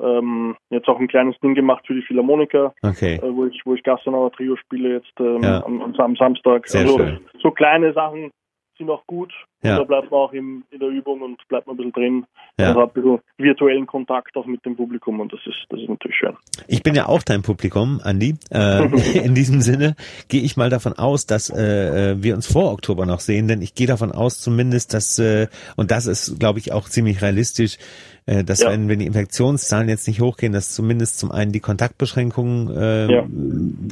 ähm, 0.00 0.56
jetzt 0.70 0.88
auch 0.88 0.98
ein 0.98 1.08
kleines 1.08 1.38
Ding 1.40 1.54
gemacht 1.54 1.86
für 1.86 1.94
die 1.94 2.02
Philharmoniker, 2.02 2.74
Okay. 2.82 3.16
äh, 3.16 3.34
wo 3.34 3.46
ich, 3.46 3.60
wo 3.64 3.74
ich 3.74 3.82
Gassenauer 3.82 4.32
Trio 4.32 4.56
spiele 4.56 4.94
jetzt 4.94 5.12
ähm, 5.20 5.42
Ja. 5.42 5.64
am, 5.64 5.82
am, 5.82 5.94
am 5.94 6.16
Samstag. 6.16 6.66
Sehr 6.68 6.82
also 6.82 6.98
schön. 6.98 7.20
so 7.42 7.50
kleine 7.50 7.92
Sachen 7.92 8.30
sind 8.78 8.90
auch 8.90 9.06
gut. 9.06 9.32
Ja. 9.66 9.78
Da 9.78 9.84
bleibt 9.84 10.10
man 10.10 10.20
auch 10.20 10.32
im, 10.32 10.64
in 10.70 10.78
der 10.80 10.88
Übung 10.88 11.22
und 11.22 11.46
bleibt 11.48 11.66
man 11.66 11.74
ein 11.74 11.76
bisschen 11.78 11.92
drin. 11.92 12.26
Ja. 12.58 12.68
Also 12.68 12.80
hat 12.82 12.90
ein 12.96 13.02
bisschen 13.02 13.18
virtuellen 13.38 13.86
Kontakt 13.86 14.36
auch 14.36 14.46
mit 14.46 14.64
dem 14.64 14.76
Publikum 14.76 15.20
und 15.20 15.32
das 15.32 15.40
ist, 15.46 15.56
das 15.68 15.80
ist 15.80 15.88
natürlich 15.88 16.16
schön. 16.16 16.34
Ich 16.68 16.82
bin 16.82 16.94
ja 16.94 17.06
auch 17.08 17.22
dein 17.22 17.42
Publikum, 17.42 18.00
Andi. 18.02 18.36
Äh, 18.50 18.84
in 19.24 19.34
diesem 19.34 19.60
Sinne 19.60 19.96
gehe 20.28 20.42
ich 20.42 20.56
mal 20.56 20.70
davon 20.70 20.92
aus, 20.94 21.26
dass 21.26 21.50
äh, 21.50 22.12
äh, 22.12 22.22
wir 22.22 22.34
uns 22.34 22.50
vor 22.50 22.72
Oktober 22.72 23.06
noch 23.06 23.20
sehen, 23.20 23.48
denn 23.48 23.62
ich 23.62 23.74
gehe 23.74 23.86
davon 23.86 24.12
aus 24.12 24.40
zumindest, 24.40 24.94
dass, 24.94 25.18
äh, 25.18 25.48
und 25.76 25.90
das 25.90 26.06
ist, 26.06 26.38
glaube 26.38 26.58
ich, 26.58 26.72
auch 26.72 26.88
ziemlich 26.88 27.20
realistisch, 27.22 27.78
äh, 28.26 28.42
dass 28.42 28.60
Ja. 28.60 28.70
wenn, 28.70 28.88
wenn 28.88 28.98
die 28.98 29.06
Infektionszahlen 29.06 29.88
jetzt 29.88 30.06
nicht 30.08 30.20
hochgehen, 30.20 30.52
dass 30.52 30.74
zumindest 30.74 31.18
zum 31.18 31.30
einen 31.30 31.52
die 31.52 31.60
Kontaktbeschränkungen 31.60 32.76
äh, 32.76 33.12
Ja. 33.12 33.26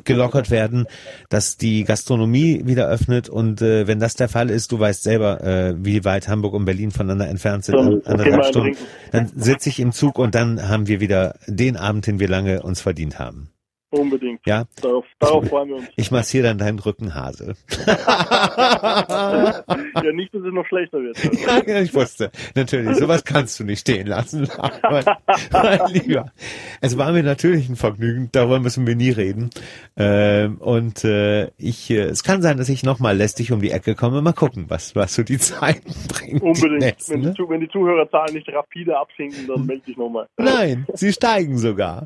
gelockert 0.05 0.51
werden, 0.51 0.87
dass 1.29 1.57
die 1.57 1.85
Gastronomie 1.85 2.63
wieder 2.65 2.89
öffnet 2.89 3.29
und 3.29 3.63
äh, 3.63 3.87
wenn 3.87 4.01
das 4.01 4.15
der 4.15 4.29
Fall 4.29 4.51
ist, 4.51 4.73
du 4.73 4.79
weißt 4.81 5.03
selber, 5.05 5.43
äh, 5.43 5.64
wie 5.79 6.05
weit 6.05 6.29
Hamburg 6.29 6.55
und 6.55 6.65
Berlin 6.65 6.91
voneinander 6.91 7.29
entfernt 7.29 7.65
sind, 7.65 7.77
anderthalb 8.07 8.45
Stunden, 8.45 8.77
dann 9.13 9.31
sitze 9.35 9.69
ich 9.69 9.81
im 9.81 9.93
Zug 9.93 10.19
und 10.19 10.35
dann 10.35 10.69
haben 10.69 10.87
wir 10.89 11.01
wieder 11.01 11.35
den 11.47 11.77
Abend, 11.77 12.07
den 12.07 12.21
wir 12.21 12.29
lange 12.29 12.63
uns 12.63 12.81
verdient 12.81 13.19
haben. 13.19 13.54
Unbedingt. 13.99 14.41
Ja, 14.47 14.65
Darauf, 14.83 15.05
darauf 15.19 15.47
freuen 15.49 15.69
wir 15.69 15.77
uns. 15.77 15.87
ich 15.97 16.11
massiere 16.11 16.49
dann 16.49 16.59
deinen 16.59 16.79
Rücken, 16.79 17.15
Hase. 17.15 17.55
Ja, 17.87 19.65
nicht, 20.13 20.35
dass 20.35 20.43
es 20.43 20.53
noch 20.53 20.67
schlechter 20.67 20.99
wird. 20.99 21.17
ja, 21.67 21.81
ich 21.81 21.95
wusste. 21.95 22.31
Natürlich, 22.55 22.97
sowas 22.97 23.25
kannst 23.25 23.59
du 23.61 23.65
nicht 23.65 23.81
stehen 23.81 24.07
lassen. 24.07 24.49
mein, 24.83 25.05
mein 25.53 25.81
Lieber. 25.93 26.33
Es 26.81 26.99
war 26.99 27.13
mir 27.13 27.23
natürlich 27.23 27.69
ein 27.69 27.77
Vergnügen, 27.77 28.29
darüber 28.33 28.61
müssen 28.61 28.87
wir 28.87 28.97
nie 28.97 29.11
reden. 29.11 29.51
Ähm, 29.97 30.59
und 30.59 31.05
äh, 31.05 31.51
ich, 31.57 31.91
äh, 31.91 32.01
es 32.05 32.23
kann 32.25 32.43
sein, 32.43 32.59
dass 32.59 32.69
ich 32.69 32.83
nochmal 32.83 33.17
lästig 33.17 33.53
um 33.53 33.61
die 33.61 33.71
Ecke 33.71 33.95
komme. 33.95 34.21
Mal 34.23 34.33
gucken, 34.33 34.67
was, 34.69 34.95
was 34.97 35.15
so 35.15 35.23
die 35.23 35.39
Zeiten 35.45 35.93
bringen. 36.09 36.41
die 36.41 36.45
Unbedingt. 36.45 36.81
nächsten, 36.81 37.13
wenn, 37.15 37.21
die, 37.35 37.43
ne? 37.43 37.49
Wenn 37.49 37.61
die 37.61 37.69
Zuhörerzahlen 37.69 38.35
nicht 38.35 38.49
rapide 38.49 38.99
absinken, 38.99 39.47
dann 39.47 39.67
melde 39.67 39.83
ich 39.87 39.97
nochmal. 39.97 40.27
Nein, 40.37 40.87
sie 40.95 41.13
steigen 41.13 41.59
sogar. 41.59 42.05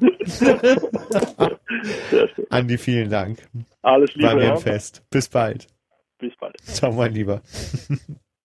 Andi, 2.51 2.79
vielen 2.79 3.11
Dank. 3.11 3.49
Alles 3.83 4.15
Liebe. 4.15 4.29
War 4.29 4.35
mir 4.35 4.53
ein 4.53 4.59
Fest. 4.59 5.03
Bis 5.11 5.29
bald. 5.29 5.67
Bis 6.19 6.37
bald. 6.37 6.57
Ciao, 6.63 6.93
mein 6.93 7.13
Lieber. 7.13 7.43